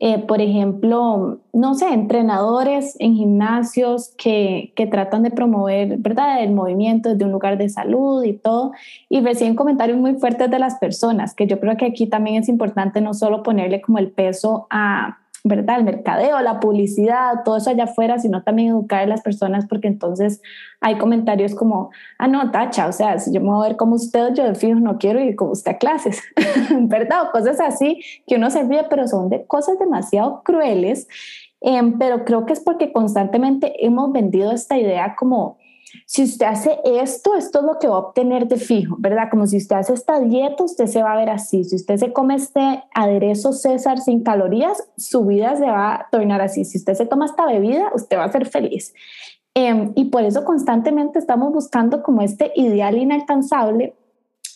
Eh, 0.00 0.18
por 0.18 0.40
ejemplo, 0.40 1.42
no 1.52 1.74
sé, 1.74 1.92
entrenadores 1.92 2.96
en 2.98 3.14
gimnasios 3.14 4.12
que, 4.18 4.72
que, 4.74 4.86
tratan 4.86 5.22
de 5.22 5.30
promover, 5.30 5.98
¿verdad?, 5.98 6.42
el 6.42 6.52
movimiento 6.52 7.10
desde 7.10 7.24
un 7.24 7.32
lugar 7.32 7.58
de 7.58 7.68
salud 7.68 8.24
y 8.24 8.32
todo. 8.32 8.72
Y 9.08 9.20
recién 9.20 9.54
comentarios 9.54 9.98
muy 9.98 10.14
fuertes 10.14 10.50
de 10.50 10.58
las 10.58 10.76
personas, 10.76 11.34
que 11.34 11.46
yo 11.46 11.60
creo 11.60 11.76
que 11.76 11.86
aquí 11.86 12.06
también 12.06 12.42
es 12.42 12.48
importante 12.48 13.00
no 13.00 13.14
solo 13.14 13.42
ponerle 13.42 13.82
como 13.82 13.98
el 13.98 14.10
peso 14.10 14.66
a, 14.70 15.18
¿verdad? 15.46 15.78
El 15.78 15.84
mercadeo, 15.84 16.40
la 16.40 16.58
publicidad, 16.58 17.44
todo 17.44 17.58
eso 17.58 17.68
allá 17.68 17.84
afuera, 17.84 18.18
sino 18.18 18.42
también 18.42 18.70
educar 18.70 19.00
a 19.00 19.06
las 19.06 19.20
personas, 19.20 19.66
porque 19.66 19.88
entonces 19.88 20.40
hay 20.80 20.96
comentarios 20.96 21.54
como, 21.54 21.90
ah, 22.18 22.26
no, 22.26 22.50
tacha, 22.50 22.88
o 22.88 22.92
sea, 22.92 23.18
si 23.18 23.30
yo 23.30 23.42
me 23.42 23.48
voy 23.48 23.66
a 23.66 23.68
ver 23.68 23.76
como 23.76 23.94
usted, 23.94 24.32
yo 24.32 24.44
de 24.44 24.54
fijo 24.54 24.80
no 24.80 24.96
quiero 24.96 25.20
ir 25.20 25.36
como 25.36 25.52
usted 25.52 25.72
a 25.72 25.78
clases, 25.78 26.22
¿verdad? 26.80 27.28
O 27.28 27.30
cosas 27.30 27.60
así 27.60 28.00
que 28.26 28.36
uno 28.36 28.48
se 28.50 28.62
ríe, 28.62 28.86
pero 28.88 29.06
son 29.06 29.28
de 29.28 29.44
cosas 29.44 29.78
demasiado 29.78 30.42
crueles, 30.42 31.08
em, 31.60 31.98
pero 31.98 32.24
creo 32.24 32.46
que 32.46 32.54
es 32.54 32.60
porque 32.60 32.90
constantemente 32.90 33.84
hemos 33.84 34.12
vendido 34.12 34.50
esta 34.50 34.78
idea 34.78 35.14
como 35.14 35.58
si 36.06 36.24
usted 36.24 36.46
hace 36.46 36.78
esto, 36.84 37.34
esto 37.34 37.60
es 37.60 37.64
lo 37.64 37.78
que 37.78 37.88
va 37.88 37.96
a 37.96 37.98
obtener 37.98 38.46
de 38.46 38.56
fijo, 38.56 38.96
¿verdad? 38.98 39.28
Como 39.30 39.46
si 39.46 39.56
usted 39.56 39.76
hace 39.76 39.94
esta 39.94 40.20
dieta, 40.20 40.62
usted 40.64 40.86
se 40.86 41.02
va 41.02 41.12
a 41.12 41.16
ver 41.16 41.30
así. 41.30 41.64
Si 41.64 41.76
usted 41.76 41.96
se 41.96 42.12
come 42.12 42.34
este 42.34 42.84
aderezo 42.94 43.52
César 43.52 43.98
sin 44.00 44.22
calorías, 44.22 44.82
su 44.96 45.24
vida 45.24 45.56
se 45.56 45.66
va 45.66 45.94
a 45.94 46.08
tornar 46.10 46.40
así. 46.40 46.64
Si 46.64 46.78
usted 46.78 46.94
se 46.94 47.06
toma 47.06 47.26
esta 47.26 47.46
bebida, 47.46 47.90
usted 47.94 48.16
va 48.16 48.24
a 48.24 48.32
ser 48.32 48.46
feliz. 48.46 48.94
Em, 49.54 49.92
y 49.94 50.06
por 50.06 50.24
eso 50.24 50.44
constantemente 50.44 51.18
estamos 51.18 51.52
buscando 51.52 52.02
como 52.02 52.22
este 52.22 52.52
ideal 52.56 52.98
inalcanzable. 52.98 53.94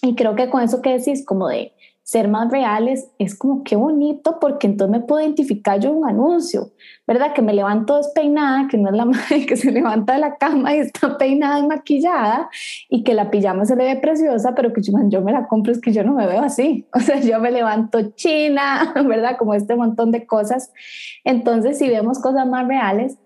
Y 0.02 0.14
creo 0.14 0.34
que 0.34 0.50
con 0.50 0.62
eso 0.62 0.82
que 0.82 0.98
decís, 0.98 1.24
como 1.24 1.48
de 1.48 1.72
ser 2.08 2.26
más 2.26 2.50
reales, 2.50 3.10
es 3.18 3.36
como 3.36 3.62
qué 3.64 3.76
bonito 3.76 4.38
porque 4.40 4.66
entonces 4.66 4.98
me 4.98 5.06
puedo 5.06 5.20
identificar 5.20 5.78
yo 5.78 5.92
un 5.92 6.08
anuncio, 6.08 6.70
¿verdad? 7.06 7.34
Que 7.34 7.42
me 7.42 7.52
levanto 7.52 7.98
despeinada, 7.98 8.66
que 8.66 8.78
no 8.78 8.88
es 8.88 8.96
la 8.96 9.04
madre 9.04 9.44
que 9.44 9.58
se 9.58 9.70
levanta 9.70 10.14
de 10.14 10.20
la 10.20 10.36
cama 10.38 10.74
y 10.74 10.78
está 10.78 11.18
peinada 11.18 11.58
y 11.58 11.66
maquillada 11.66 12.48
y 12.88 13.04
que 13.04 13.12
la 13.12 13.30
pijama 13.30 13.66
se 13.66 13.76
le 13.76 13.84
ve 13.84 14.00
preciosa, 14.00 14.54
pero 14.54 14.72
que 14.72 14.80
yo, 14.80 14.94
yo 15.10 15.20
me 15.20 15.32
la 15.32 15.48
compro, 15.48 15.70
es 15.70 15.82
que 15.82 15.92
yo 15.92 16.02
no 16.02 16.14
me 16.14 16.26
veo 16.26 16.40
así. 16.40 16.86
O 16.94 17.00
sea, 17.00 17.20
yo 17.20 17.40
me 17.40 17.50
levanto 17.50 18.00
china, 18.12 18.94
¿verdad? 19.06 19.36
Como 19.38 19.52
este 19.52 19.76
montón 19.76 20.10
de 20.10 20.26
cosas. 20.26 20.72
Entonces, 21.24 21.76
si 21.76 21.90
vemos 21.90 22.20
cosas 22.20 22.46
más 22.46 22.66
reales, 22.66 23.18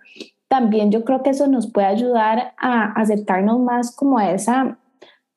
también 0.48 0.90
yo 0.90 1.04
creo 1.04 1.22
que 1.22 1.30
eso 1.30 1.46
nos 1.46 1.70
puede 1.70 1.86
ayudar 1.86 2.52
a 2.58 3.00
acercarnos 3.00 3.60
más 3.60 3.94
como 3.94 4.18
a 4.18 4.32
esa 4.32 4.76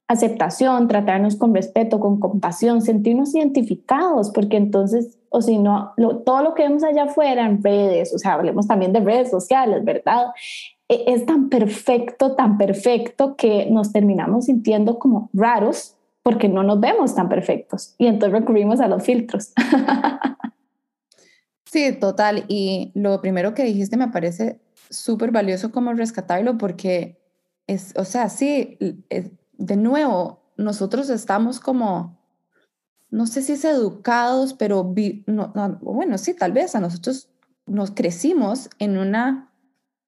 aceptación, 0.07 0.87
tratarnos 0.87 1.35
con 1.35 1.53
respeto, 1.53 1.99
con 1.99 2.19
compasión, 2.19 2.81
sentirnos 2.81 3.33
identificados, 3.33 4.29
porque 4.31 4.57
entonces, 4.57 5.17
o 5.29 5.41
si 5.41 5.57
no, 5.57 5.93
todo 6.25 6.43
lo 6.43 6.53
que 6.53 6.63
vemos 6.63 6.83
allá 6.83 7.05
afuera 7.05 7.45
en 7.45 7.63
redes, 7.63 8.13
o 8.13 8.19
sea, 8.19 8.33
hablemos 8.33 8.67
también 8.67 8.93
de 8.93 8.99
redes 8.99 9.31
sociales, 9.31 9.83
¿verdad? 9.83 10.27
E, 10.89 11.05
es 11.07 11.25
tan 11.25 11.49
perfecto, 11.49 12.35
tan 12.35 12.57
perfecto 12.57 13.35
que 13.35 13.67
nos 13.71 13.91
terminamos 13.91 14.45
sintiendo 14.45 14.99
como 14.99 15.29
raros 15.33 15.95
porque 16.21 16.49
no 16.49 16.63
nos 16.63 16.79
vemos 16.79 17.15
tan 17.15 17.29
perfectos 17.29 17.95
y 17.97 18.07
entonces 18.07 18.39
recurrimos 18.39 18.79
a 18.79 18.87
los 18.87 19.03
filtros. 19.03 19.53
Sí, 21.75 21.91
total. 21.91 22.45
Y 22.47 22.93
lo 22.93 23.19
primero 23.19 23.53
que 23.53 23.65
dijiste 23.65 23.97
me 23.97 24.07
parece 24.07 24.61
súper 24.89 25.31
valioso 25.31 25.73
como 25.73 25.93
rescatarlo 25.93 26.57
porque 26.57 27.17
es, 27.67 27.93
o 27.97 28.05
sea, 28.05 28.29
sí, 28.29 28.77
es, 29.09 29.31
de 29.57 29.75
nuevo, 29.75 30.41
nosotros 30.57 31.09
estamos 31.09 31.59
como, 31.59 32.19
no 33.09 33.27
sé 33.27 33.41
si 33.41 33.53
es 33.53 33.65
educados, 33.65 34.53
pero 34.53 34.83
bueno, 34.83 36.17
sí, 36.17 36.33
tal 36.33 36.51
vez 36.51 36.75
a 36.75 36.79
nosotros 36.79 37.29
nos 37.65 37.91
crecimos 37.91 38.69
en 38.79 38.97
una, 38.97 39.51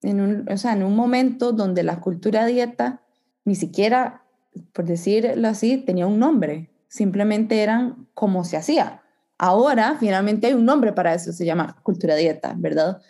en 0.02 0.22
un, 0.22 0.50
o 0.52 0.58
sea, 0.58 0.74
en 0.74 0.84
un 0.84 0.96
momento 0.96 1.52
donde 1.52 1.84
la 1.84 2.00
cultura 2.00 2.46
dieta 2.46 3.02
ni 3.46 3.56
siquiera, 3.56 4.26
por 4.74 4.86
decirlo 4.86 5.48
así, 5.48 5.78
tenía 5.78 6.06
un 6.06 6.20
nombre, 6.20 6.70
simplemente 6.88 7.62
eran 7.62 8.08
como 8.14 8.44
se 8.44 8.58
hacía. 8.58 9.02
Ahora 9.38 9.98
finalmente 10.00 10.48
hay 10.48 10.54
un 10.54 10.66
nombre 10.66 10.94
para 10.94 11.14
eso, 11.14 11.32
se 11.32 11.46
llama 11.46 11.78
cultura 11.84 12.16
dieta, 12.16 12.56
¿verdad? 12.58 13.02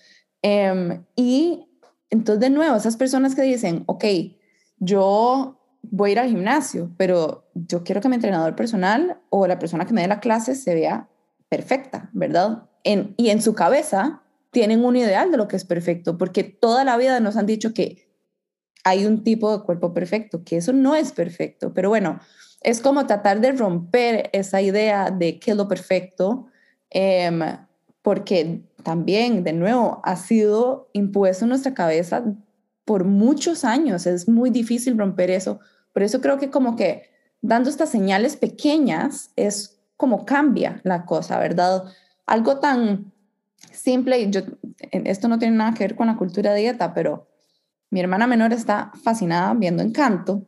Em, 0.42 1.04
y 1.16 1.68
entonces 2.10 2.40
de 2.42 2.50
nuevo, 2.50 2.76
esas 2.76 2.98
personas 2.98 3.36
que 3.36 3.42
dicen, 3.42 3.84
ok, 3.88 4.06
yo 4.80 5.57
voy 5.92 6.10
a 6.10 6.14
ir 6.14 6.20
al 6.20 6.30
gimnasio, 6.30 6.92
pero 6.98 7.46
yo 7.54 7.84
quiero 7.84 8.02
que 8.02 8.10
mi 8.10 8.16
entrenador 8.16 8.56
personal 8.56 9.20
o 9.30 9.48
la 9.48 9.60
persona 9.60 9.86
que 9.86 9.94
me 9.94 10.02
dé 10.02 10.08
la 10.08 10.20
clase 10.20 10.56
se 10.56 10.76
vea 10.76 11.08
perfecta, 11.50 12.10
¿verdad? 12.14 12.64
En, 12.84 13.14
y 13.18 13.30
en 13.30 13.42
su 13.42 13.54
cabeza 13.54 14.22
tienen 14.52 14.84
un 14.86 14.96
ideal 14.96 15.32
de 15.32 15.38
lo 15.38 15.48
que 15.48 15.56
es 15.56 15.66
perfecto, 15.66 16.18
porque 16.18 16.44
toda 16.44 16.84
la 16.84 16.98
vida 16.98 17.20
nos 17.20 17.38
han 17.38 17.46
dicho 17.46 17.74
que 17.74 18.08
hay 18.84 19.06
un 19.06 19.24
tipo 19.24 19.56
de 19.56 19.64
cuerpo 19.64 19.94
perfecto, 19.94 20.44
que 20.44 20.58
eso 20.58 20.74
no 20.74 20.96
es 20.96 21.12
perfecto, 21.12 21.74
pero 21.74 21.90
bueno, 21.90 22.20
es 22.62 22.82
como 22.82 23.06
tratar 23.06 23.42
de 23.42 23.52
romper 23.52 24.30
esa 24.34 24.62
idea 24.62 25.12
de 25.12 25.40
que 25.40 25.52
es 25.52 25.58
lo 25.58 25.68
perfecto, 25.68 26.48
em, 26.90 27.42
porque 28.02 28.64
también, 28.84 29.44
de 29.44 29.54
nuevo, 29.54 30.02
ha 30.04 30.16
sido 30.16 30.90
impuesto 30.94 31.46
en 31.46 31.50
nuestra 31.50 31.74
cabeza 31.74 32.24
por 32.86 33.04
muchos 33.04 33.66
años, 33.66 34.08
es 34.08 34.30
muy 34.30 34.50
difícil 34.50 34.98
romper 34.98 35.30
eso, 35.30 35.60
por 35.98 36.04
eso 36.04 36.22
creo 36.22 36.38
que 36.38 36.52
como 36.52 36.76
que 36.76 37.10
dando 37.42 37.72
estas 37.72 37.90
señales 37.90 38.38
pequeñas 38.38 39.32
es 39.36 39.80
como 39.96 40.28
cambia 40.28 40.80
la 40.84 41.06
cosa, 41.08 41.40
¿verdad? 41.40 41.86
Algo 42.28 42.60
tan 42.60 43.12
simple, 43.72 44.20
y 44.20 44.30
yo, 44.30 44.42
esto 44.92 45.28
no 45.28 45.40
tiene 45.40 45.58
nada 45.58 45.74
que 45.74 45.86
ver 45.86 45.96
con 45.96 46.06
la 46.06 46.16
cultura 46.16 46.54
de 46.54 46.60
dieta, 46.60 46.94
pero 46.94 47.28
mi 47.90 48.00
hermana 48.00 48.28
menor 48.28 48.54
está 48.54 48.92
fascinada 49.04 49.56
viendo 49.56 49.82
Encanto. 49.82 50.46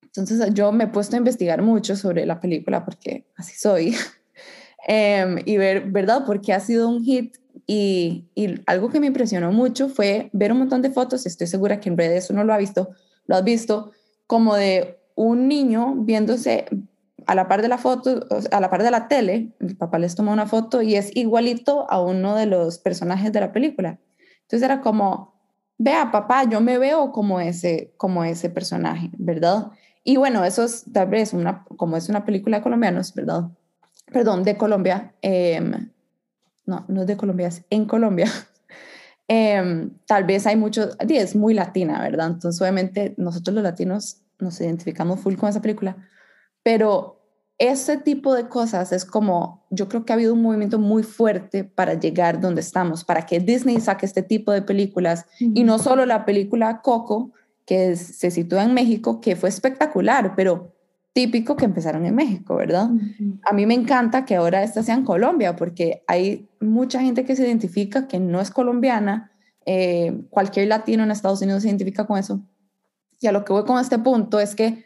Entonces 0.00 0.48
yo 0.54 0.72
me 0.72 0.84
he 0.84 0.86
puesto 0.86 1.14
a 1.14 1.18
investigar 1.18 1.60
mucho 1.60 1.94
sobre 1.94 2.24
la 2.24 2.40
película 2.40 2.82
porque 2.82 3.26
así 3.36 3.58
soy. 3.58 3.94
Em, 4.88 5.42
y 5.44 5.58
ver, 5.58 5.90
¿verdad? 5.90 6.22
Porque 6.24 6.54
ha 6.54 6.60
sido 6.60 6.88
un 6.88 7.04
hit. 7.04 7.36
Y, 7.66 8.30
y, 8.34 8.54
algo 8.64 8.88
que 8.88 8.98
me 8.98 9.08
impresionó 9.08 9.52
mucho 9.52 9.90
fue 9.90 10.30
ver 10.32 10.52
un 10.52 10.60
montón 10.60 10.80
de 10.80 10.90
fotos, 10.90 11.26
estoy 11.26 11.48
segura 11.48 11.80
que 11.80 11.90
en 11.90 11.98
redes 11.98 12.30
uno 12.30 12.44
lo 12.44 12.54
ha 12.54 12.56
visto, 12.56 12.88
lo 13.26 13.36
has 13.36 13.44
visto, 13.44 13.92
como 14.30 14.54
de 14.54 15.00
un 15.16 15.48
niño 15.48 15.96
viéndose 15.96 16.64
a 17.26 17.34
la 17.34 17.48
par 17.48 17.62
de 17.62 17.68
la 17.68 17.78
foto, 17.78 18.28
a 18.52 18.60
la 18.60 18.70
par 18.70 18.84
de 18.84 18.92
la 18.92 19.08
tele, 19.08 19.50
el 19.58 19.76
papá 19.76 19.98
les 19.98 20.14
toma 20.14 20.32
una 20.32 20.46
foto 20.46 20.82
y 20.82 20.94
es 20.94 21.10
igualito 21.16 21.90
a 21.90 22.00
uno 22.00 22.36
de 22.36 22.46
los 22.46 22.78
personajes 22.78 23.32
de 23.32 23.40
la 23.40 23.52
película. 23.52 23.98
Entonces 24.42 24.62
era 24.62 24.82
como, 24.82 25.34
vea 25.78 26.12
papá, 26.12 26.44
yo 26.48 26.60
me 26.60 26.78
veo 26.78 27.10
como 27.10 27.40
ese, 27.40 27.92
como 27.96 28.22
ese 28.22 28.50
personaje, 28.50 29.10
¿verdad? 29.18 29.72
Y 30.04 30.16
bueno, 30.16 30.44
eso 30.44 30.62
es 30.62 30.84
tal 30.92 31.08
vez 31.08 31.32
una, 31.32 31.64
como 31.76 31.96
es 31.96 32.08
una 32.08 32.24
película 32.24 32.58
de 32.58 32.62
colombianos, 32.62 33.12
¿verdad? 33.14 33.50
Perdón, 34.12 34.44
de 34.44 34.56
Colombia. 34.56 35.12
Em, 35.22 35.90
no, 36.66 36.84
no 36.86 37.00
es 37.00 37.08
de 37.08 37.16
Colombia, 37.16 37.48
es 37.48 37.64
en 37.68 37.84
Colombia. 37.86 38.30
Em, 39.32 39.90
tal 40.06 40.24
vez 40.24 40.44
hay 40.48 40.56
mucho, 40.56 40.88
es 41.08 41.36
muy 41.36 41.54
latina, 41.54 42.02
¿verdad? 42.02 42.26
Entonces 42.26 42.60
obviamente 42.60 43.14
nosotros 43.16 43.54
los 43.54 43.62
latinos 43.62 44.22
nos 44.40 44.60
identificamos 44.60 45.20
full 45.20 45.36
con 45.36 45.48
esa 45.48 45.62
película, 45.62 45.96
pero 46.64 47.22
ese 47.56 47.96
tipo 47.96 48.34
de 48.34 48.48
cosas 48.48 48.90
es 48.90 49.04
como, 49.04 49.64
yo 49.70 49.88
creo 49.88 50.04
que 50.04 50.12
ha 50.12 50.16
habido 50.16 50.34
un 50.34 50.42
movimiento 50.42 50.80
muy 50.80 51.04
fuerte 51.04 51.62
para 51.62 51.94
llegar 51.94 52.40
donde 52.40 52.60
estamos, 52.60 53.04
para 53.04 53.24
que 53.24 53.38
Disney 53.38 53.80
saque 53.80 54.04
este 54.04 54.24
tipo 54.24 54.50
de 54.50 54.62
películas 54.62 55.26
y 55.38 55.62
no 55.62 55.78
solo 55.78 56.06
la 56.06 56.24
película 56.24 56.80
Coco, 56.82 57.30
que 57.66 57.94
se 57.94 58.32
sitúa 58.32 58.64
en 58.64 58.74
México, 58.74 59.20
que 59.20 59.36
fue 59.36 59.48
espectacular, 59.48 60.34
pero 60.34 60.74
típico 61.12 61.56
que 61.56 61.64
empezaron 61.64 62.06
en 62.06 62.14
México, 62.14 62.56
¿verdad? 62.56 62.88
A 63.42 63.52
mí 63.52 63.66
me 63.66 63.74
encanta 63.74 64.24
que 64.24 64.36
ahora 64.36 64.62
esta 64.62 64.82
sea 64.82 64.94
en 64.94 65.04
Colombia, 65.04 65.56
porque 65.56 66.02
hay 66.06 66.48
mucha 66.60 67.00
gente 67.00 67.24
que 67.24 67.34
se 67.34 67.46
identifica 67.46 68.06
que 68.06 68.20
no 68.20 68.40
es 68.40 68.50
colombiana, 68.50 69.32
eh, 69.66 70.22
cualquier 70.30 70.68
latino 70.68 71.02
en 71.02 71.10
Estados 71.10 71.42
Unidos 71.42 71.62
se 71.62 71.68
identifica 71.68 72.06
con 72.06 72.18
eso. 72.18 72.40
Y 73.20 73.26
a 73.26 73.32
lo 73.32 73.44
que 73.44 73.52
voy 73.52 73.64
con 73.64 73.80
este 73.80 73.98
punto 73.98 74.40
es 74.40 74.54
que 74.54 74.84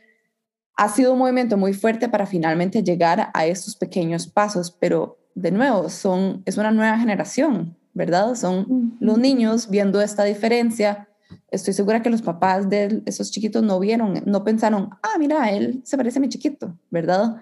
ha 0.76 0.88
sido 0.88 1.12
un 1.12 1.18
movimiento 1.18 1.56
muy 1.56 1.72
fuerte 1.72 2.08
para 2.08 2.26
finalmente 2.26 2.82
llegar 2.82 3.30
a 3.32 3.46
esos 3.46 3.76
pequeños 3.76 4.26
pasos, 4.26 4.70
pero 4.70 5.18
de 5.34 5.50
nuevo, 5.50 5.88
son, 5.88 6.42
es 6.44 6.56
una 6.56 6.70
nueva 6.70 6.98
generación, 6.98 7.76
¿verdad? 7.92 8.34
Son 8.34 8.96
los 9.00 9.18
niños 9.18 9.68
viendo 9.68 10.00
esta 10.00 10.24
diferencia. 10.24 11.08
Estoy 11.50 11.74
segura 11.74 12.02
que 12.02 12.10
los 12.10 12.22
papás 12.22 12.68
de 12.68 13.02
esos 13.06 13.30
chiquitos 13.30 13.62
no 13.62 13.78
vieron, 13.80 14.22
no 14.26 14.44
pensaron, 14.44 14.90
ah, 15.02 15.18
mira, 15.18 15.50
él 15.50 15.80
se 15.84 15.96
parece 15.96 16.18
a 16.18 16.20
mi 16.20 16.28
chiquito, 16.28 16.76
¿verdad? 16.90 17.36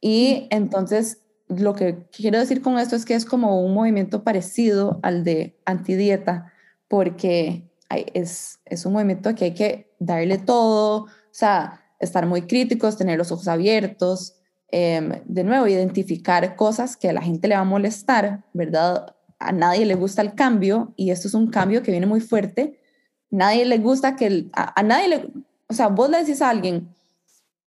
Y 0.00 0.46
entonces 0.50 1.22
lo 1.48 1.74
que 1.74 2.06
quiero 2.10 2.38
decir 2.38 2.60
con 2.60 2.78
esto 2.78 2.96
es 2.96 3.04
que 3.04 3.14
es 3.14 3.24
como 3.24 3.64
un 3.64 3.74
movimiento 3.74 4.24
parecido 4.24 4.98
al 5.02 5.24
de 5.24 5.58
antidieta, 5.64 6.52
porque 6.88 7.68
es, 8.14 8.58
es 8.64 8.86
un 8.86 8.94
movimiento 8.94 9.34
que 9.34 9.46
hay 9.46 9.54
que 9.54 9.94
darle 9.98 10.38
todo, 10.38 11.04
o 11.04 11.08
sea, 11.30 11.82
estar 12.00 12.26
muy 12.26 12.42
críticos, 12.42 12.96
tener 12.96 13.18
los 13.18 13.32
ojos 13.32 13.48
abiertos, 13.48 14.34
em, 14.68 15.22
de 15.24 15.44
nuevo, 15.44 15.66
identificar 15.66 16.56
cosas 16.56 16.96
que 16.96 17.08
a 17.08 17.12
la 17.12 17.22
gente 17.22 17.48
le 17.48 17.54
va 17.54 17.60
a 17.62 17.64
molestar, 17.64 18.44
¿verdad? 18.52 19.14
A 19.38 19.52
nadie 19.52 19.86
le 19.86 19.94
gusta 19.94 20.22
el 20.22 20.34
cambio 20.34 20.92
y 20.96 21.10
esto 21.10 21.28
es 21.28 21.34
un 21.34 21.48
cambio 21.48 21.82
que 21.82 21.90
viene 21.90 22.06
muy 22.06 22.20
fuerte. 22.20 22.80
Nadie 23.30 23.64
le 23.64 23.78
gusta 23.78 24.16
que, 24.16 24.46
a, 24.52 24.82
nadie 24.82 25.08
le, 25.08 25.30
o 25.68 25.74
sea, 25.74 25.88
vos 25.88 26.08
le 26.10 26.18
decís 26.18 26.42
a 26.42 26.50
alguien, 26.50 26.88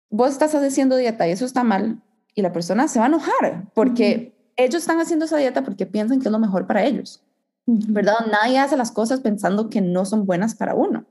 vos 0.09 0.31
estás 0.31 0.53
haciendo 0.55 0.95
dieta 0.95 1.27
y 1.27 1.31
eso 1.31 1.45
está 1.45 1.63
mal 1.63 2.01
y 2.35 2.41
la 2.41 2.51
persona 2.51 2.87
se 2.87 2.99
va 2.99 3.05
a 3.05 3.09
enojar 3.09 3.65
porque 3.73 4.33
ellos 4.55 4.81
están 4.81 4.99
haciendo 4.99 5.25
esa 5.25 5.37
dieta 5.37 5.63
porque 5.63 5.85
piensan 5.85 6.19
que 6.19 6.27
es 6.27 6.31
lo 6.31 6.39
mejor 6.39 6.67
para 6.67 6.83
ellos, 6.83 7.21
¿verdad? 7.65 8.25
Nadie 8.31 8.59
hace 8.59 8.77
las 8.77 8.91
cosas 8.91 9.19
pensando 9.21 9.69
que 9.69 9.81
no 9.81 10.05
son 10.05 10.25
buenas 10.25 10.55
para 10.55 10.75
uno. 10.75 11.05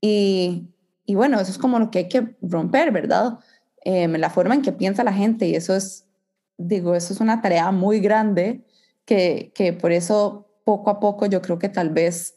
Y 0.00 0.70
y 1.10 1.16
bueno, 1.16 1.40
eso 1.40 1.50
es 1.50 1.58
como 1.58 1.80
lo 1.80 1.90
que 1.90 1.98
hay 1.98 2.08
que 2.08 2.36
romper, 2.40 2.92
¿verdad? 2.92 3.40
Em, 3.84 4.12
la 4.12 4.30
forma 4.30 4.54
en 4.54 4.62
que 4.62 4.70
piensa 4.70 5.02
la 5.02 5.12
gente 5.12 5.48
y 5.48 5.56
eso 5.56 5.74
es, 5.74 6.06
digo, 6.56 6.94
eso 6.94 7.12
es 7.12 7.20
una 7.20 7.42
tarea 7.42 7.72
muy 7.72 7.98
grande 7.98 8.64
que, 9.04 9.50
que 9.52 9.72
por 9.72 9.90
eso 9.90 10.46
poco 10.64 10.88
a 10.88 11.00
poco 11.00 11.26
yo 11.26 11.42
creo 11.42 11.58
que 11.58 11.68
tal 11.68 11.90
vez, 11.90 12.36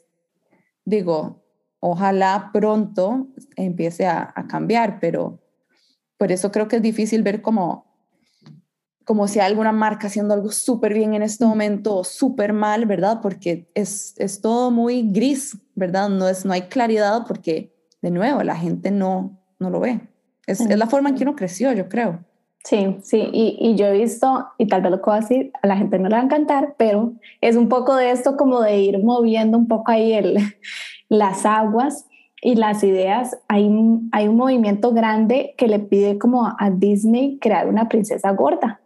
digo, 0.85 1.43
ojalá 1.79 2.49
pronto 2.53 3.27
empiece 3.55 4.05
a, 4.05 4.33
a 4.35 4.47
cambiar, 4.47 4.99
pero 4.99 5.39
por 6.17 6.31
eso 6.31 6.51
creo 6.51 6.67
que 6.67 6.77
es 6.77 6.81
difícil 6.81 7.23
ver 7.23 7.41
como 7.41 7.93
como 9.05 9.27
si 9.27 9.39
hay 9.39 9.47
alguna 9.47 9.71
marca 9.71 10.07
haciendo 10.07 10.33
algo 10.33 10.51
súper 10.51 10.93
bien 10.93 11.13
en 11.13 11.23
este 11.23 11.45
momento 11.45 11.95
o 11.97 12.03
súper 12.03 12.53
mal, 12.53 12.85
¿verdad? 12.85 13.19
Porque 13.21 13.69
es, 13.73 14.13
es 14.17 14.39
todo 14.39 14.71
muy 14.71 15.11
gris, 15.11 15.57
¿verdad? 15.75 16.09
No, 16.09 16.27
es, 16.29 16.45
no 16.45 16.53
hay 16.53 16.63
claridad 16.63 17.25
porque 17.27 17.73
de 18.01 18.11
nuevo, 18.11 18.43
la 18.43 18.55
gente 18.55 18.91
no, 18.91 19.41
no 19.59 19.69
lo 19.69 19.79
ve. 19.79 20.01
Es, 20.45 20.59
es 20.59 20.77
la 20.77 20.87
forma 20.87 21.09
en 21.09 21.15
que 21.15 21.23
uno 21.23 21.35
creció, 21.35 21.71
yo 21.71 21.87
creo. 21.87 22.25
Sí, 22.63 22.97
sí, 23.01 23.29
y, 23.33 23.57
y, 23.59 23.75
yo 23.75 23.87
he 23.87 23.91
visto, 23.91 24.47
y 24.57 24.67
tal 24.67 24.81
vez 24.81 24.91
lo 24.91 25.01
puedo 25.01 25.19
decir, 25.19 25.51
a 25.61 25.67
la 25.67 25.75
gente 25.75 25.99
no 25.99 26.07
le 26.07 26.15
va 26.15 26.21
a 26.21 26.25
encantar, 26.25 26.75
pero 26.77 27.11
es 27.41 27.57
un 27.57 27.67
poco 27.67 27.93
de 27.97 28.11
esto 28.11 28.37
como 28.37 28.61
de 28.61 28.79
ir 28.79 29.03
moviendo 29.03 29.57
un 29.57 29.67
poco 29.67 29.91
ahí 29.91 30.13
el, 30.13 30.37
las 31.09 31.45
aguas 31.45 32.07
y 32.41 32.55
las 32.55 32.83
ideas. 32.83 33.37
Hay, 33.49 33.69
hay 34.13 34.27
un 34.29 34.37
movimiento 34.37 34.93
grande 34.93 35.55
que 35.57 35.67
le 35.67 35.79
pide 35.79 36.17
como 36.17 36.47
a 36.47 36.69
Disney 36.69 37.37
crear 37.39 37.67
una 37.67 37.89
princesa 37.89 38.31
gorda. 38.31 38.79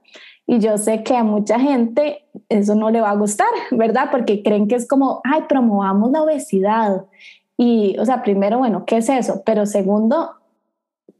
Y 0.47 0.59
yo 0.59 0.77
sé 0.77 1.03
que 1.03 1.15
a 1.15 1.23
mucha 1.23 1.59
gente 1.59 2.25
eso 2.49 2.73
no 2.73 2.89
le 2.89 3.01
va 3.01 3.11
a 3.11 3.15
gustar, 3.15 3.49
¿verdad? 3.71 4.09
Porque 4.11 4.41
creen 4.41 4.67
que 4.67 4.75
es 4.75 4.87
como, 4.87 5.21
ay, 5.23 5.41
promovamos 5.47 6.11
la 6.11 6.23
obesidad 6.23 7.05
y, 7.57 7.97
o 7.99 8.05
sea, 8.05 8.23
primero, 8.23 8.59
bueno, 8.59 8.85
¿qué 8.85 8.97
es 8.97 9.09
eso? 9.09 9.41
Pero 9.45 9.65
segundo, 9.65 10.31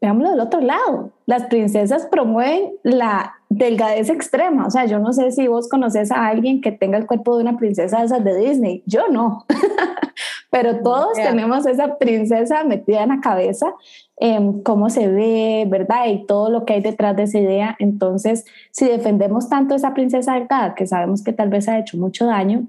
veámoslo 0.01 0.31
del 0.31 0.39
otro 0.39 0.61
lado. 0.61 1.11
Las 1.25 1.43
princesas 1.45 2.07
promueven 2.09 2.73
la 2.83 3.35
delgadez 3.49 4.09
extrema. 4.09 4.67
O 4.67 4.71
sea, 4.71 4.85
yo 4.85 4.99
no 4.99 5.13
sé 5.13 5.31
si 5.31 5.47
vos 5.47 5.69
conoces 5.69 6.11
a 6.11 6.27
alguien 6.27 6.61
que 6.61 6.71
tenga 6.71 6.97
el 6.97 7.07
cuerpo 7.07 7.37
de 7.37 7.43
una 7.43 7.57
princesa 7.57 7.99
de 7.99 8.05
esas 8.05 8.23
de 8.23 8.35
Disney. 8.35 8.83
Yo 8.85 9.07
no. 9.09 9.45
Pero 10.49 10.81
todos 10.81 11.13
tenemos 11.13 11.65
esa 11.65 11.97
princesa 11.97 12.63
metida 12.63 13.03
en 13.03 13.09
la 13.09 13.19
cabeza, 13.19 13.73
en 14.15 14.63
cómo 14.63 14.89
se 14.89 15.07
ve, 15.07 15.65
¿verdad? 15.67 16.07
Y 16.07 16.25
todo 16.25 16.49
lo 16.49 16.65
que 16.65 16.73
hay 16.73 16.81
detrás 16.81 17.15
de 17.15 17.23
esa 17.23 17.39
idea. 17.39 17.75
Entonces, 17.79 18.45
si 18.71 18.85
defendemos 18.85 19.49
tanto 19.49 19.75
esa 19.75 19.93
princesa 19.93 20.35
delgada, 20.35 20.73
que 20.73 20.87
sabemos 20.87 21.23
que 21.23 21.33
tal 21.33 21.49
vez 21.49 21.67
ha 21.67 21.77
hecho 21.77 21.97
mucho 21.97 22.25
daño, 22.25 22.65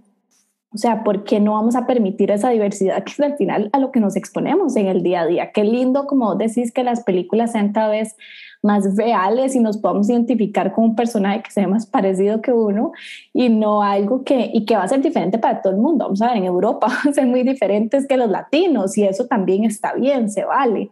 o 0.71 0.77
sea, 0.77 1.03
¿por 1.03 1.25
qué 1.25 1.41
no 1.41 1.55
vamos 1.55 1.77
a 1.77 1.87
permitir 1.87 2.31
esa 2.31 2.51
diversidad 2.51 3.03
que 3.03 3.13
es 3.13 3.21
al 3.21 3.37
final 3.37 3.71
a 3.73 3.79
lo 3.79 3.91
que 3.91 4.01
nos 4.01 4.17
exponemos 4.17 4.77
en 4.77 4.87
el 4.87 5.03
día 5.03 5.23
a 5.23 5.27
día? 5.27 5.51
Qué 5.53 5.65
lindo, 5.65 6.07
como 6.07 6.35
decís, 6.35 6.73
que 6.73 6.85
las 6.85 7.03
películas 7.05 7.53
sean 7.53 7.73
cada 7.73 7.89
vez 7.89 8.17
más 8.63 8.97
reales 8.97 9.55
y 9.55 9.61
nos 9.61 9.79
podamos 9.79 10.11
identificar 10.11 10.73
con 10.73 10.85
un 10.85 10.97
personaje 10.97 11.43
que 11.43 11.51
sea 11.51 11.69
más 11.69 11.87
parecido 11.87 12.43
que 12.43 12.53
uno 12.53 12.93
y 13.33 13.49
no 13.49 13.83
algo 13.83 14.25
que, 14.25 14.51
y 14.53 14.67
que 14.67 14.77
va 14.77 14.83
a 14.83 14.89
ser 14.89 15.01
diferente 15.01 15.39
para 15.39 15.63
todo 15.63 15.73
el 15.73 15.79
mundo. 15.79 16.05
Vamos 16.05 16.21
a 16.21 16.29
ver, 16.29 16.37
en 16.39 16.45
Europa 16.45 16.89
son 17.15 17.31
muy 17.31 17.45
diferentes 17.45 18.07
que 18.07 18.19
los 18.19 18.29
latinos 18.29 18.99
y 18.99 19.05
eso 19.05 19.27
también 19.27 19.65
está 19.65 19.95
bien, 19.95 20.29
se 20.29 20.45
vale, 20.45 20.91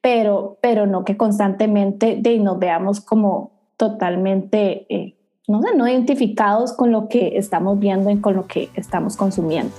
pero, 0.00 0.58
pero 0.60 0.86
no 0.86 1.04
que 1.04 1.16
constantemente 1.16 2.16
de, 2.20 2.38
nos 2.38 2.58
veamos 2.58 3.00
como 3.00 3.50
totalmente... 3.76 4.86
Eh, 4.88 5.15
no 5.48 5.62
sé, 5.62 5.68
no 5.76 5.86
identificados 5.88 6.72
con 6.72 6.90
lo 6.92 7.08
que 7.08 7.38
estamos 7.38 7.78
viendo 7.78 8.10
y 8.10 8.20
con 8.20 8.34
lo 8.34 8.46
que 8.46 8.70
estamos 8.74 9.16
consumiendo. 9.16 9.72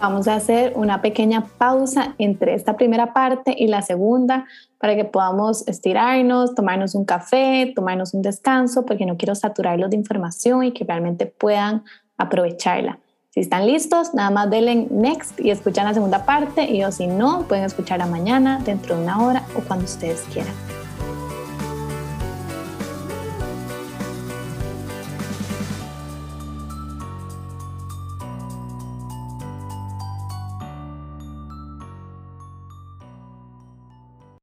Vamos 0.00 0.26
a 0.26 0.34
hacer 0.34 0.72
una 0.74 1.00
pequeña 1.00 1.46
pausa 1.58 2.14
entre 2.18 2.54
esta 2.54 2.76
primera 2.76 3.12
parte 3.12 3.54
y 3.56 3.68
la 3.68 3.82
segunda 3.82 4.46
para 4.78 4.96
que 4.96 5.04
podamos 5.04 5.66
estirarnos, 5.68 6.56
tomarnos 6.56 6.96
un 6.96 7.04
café, 7.04 7.72
tomarnos 7.74 8.12
un 8.12 8.22
descanso, 8.22 8.84
porque 8.84 9.06
no 9.06 9.16
quiero 9.16 9.36
saturarlos 9.36 9.90
de 9.90 9.96
información 9.96 10.64
y 10.64 10.72
que 10.72 10.84
realmente 10.84 11.26
puedan 11.26 11.84
aprovecharla. 12.18 12.98
Si 13.30 13.40
están 13.40 13.66
listos, 13.66 14.12
nada 14.12 14.30
más 14.30 14.50
denle 14.50 14.88
next 14.90 15.40
y 15.40 15.50
escuchan 15.50 15.86
la 15.86 15.94
segunda 15.94 16.26
parte 16.26 16.68
y 16.68 16.82
o 16.82 16.90
si 16.90 17.06
no, 17.06 17.42
pueden 17.48 17.64
escucharla 17.64 18.06
mañana, 18.06 18.60
dentro 18.64 18.96
de 18.96 19.02
una 19.04 19.24
hora 19.24 19.44
o 19.56 19.60
cuando 19.60 19.84
ustedes 19.84 20.22
quieran. 20.32 20.81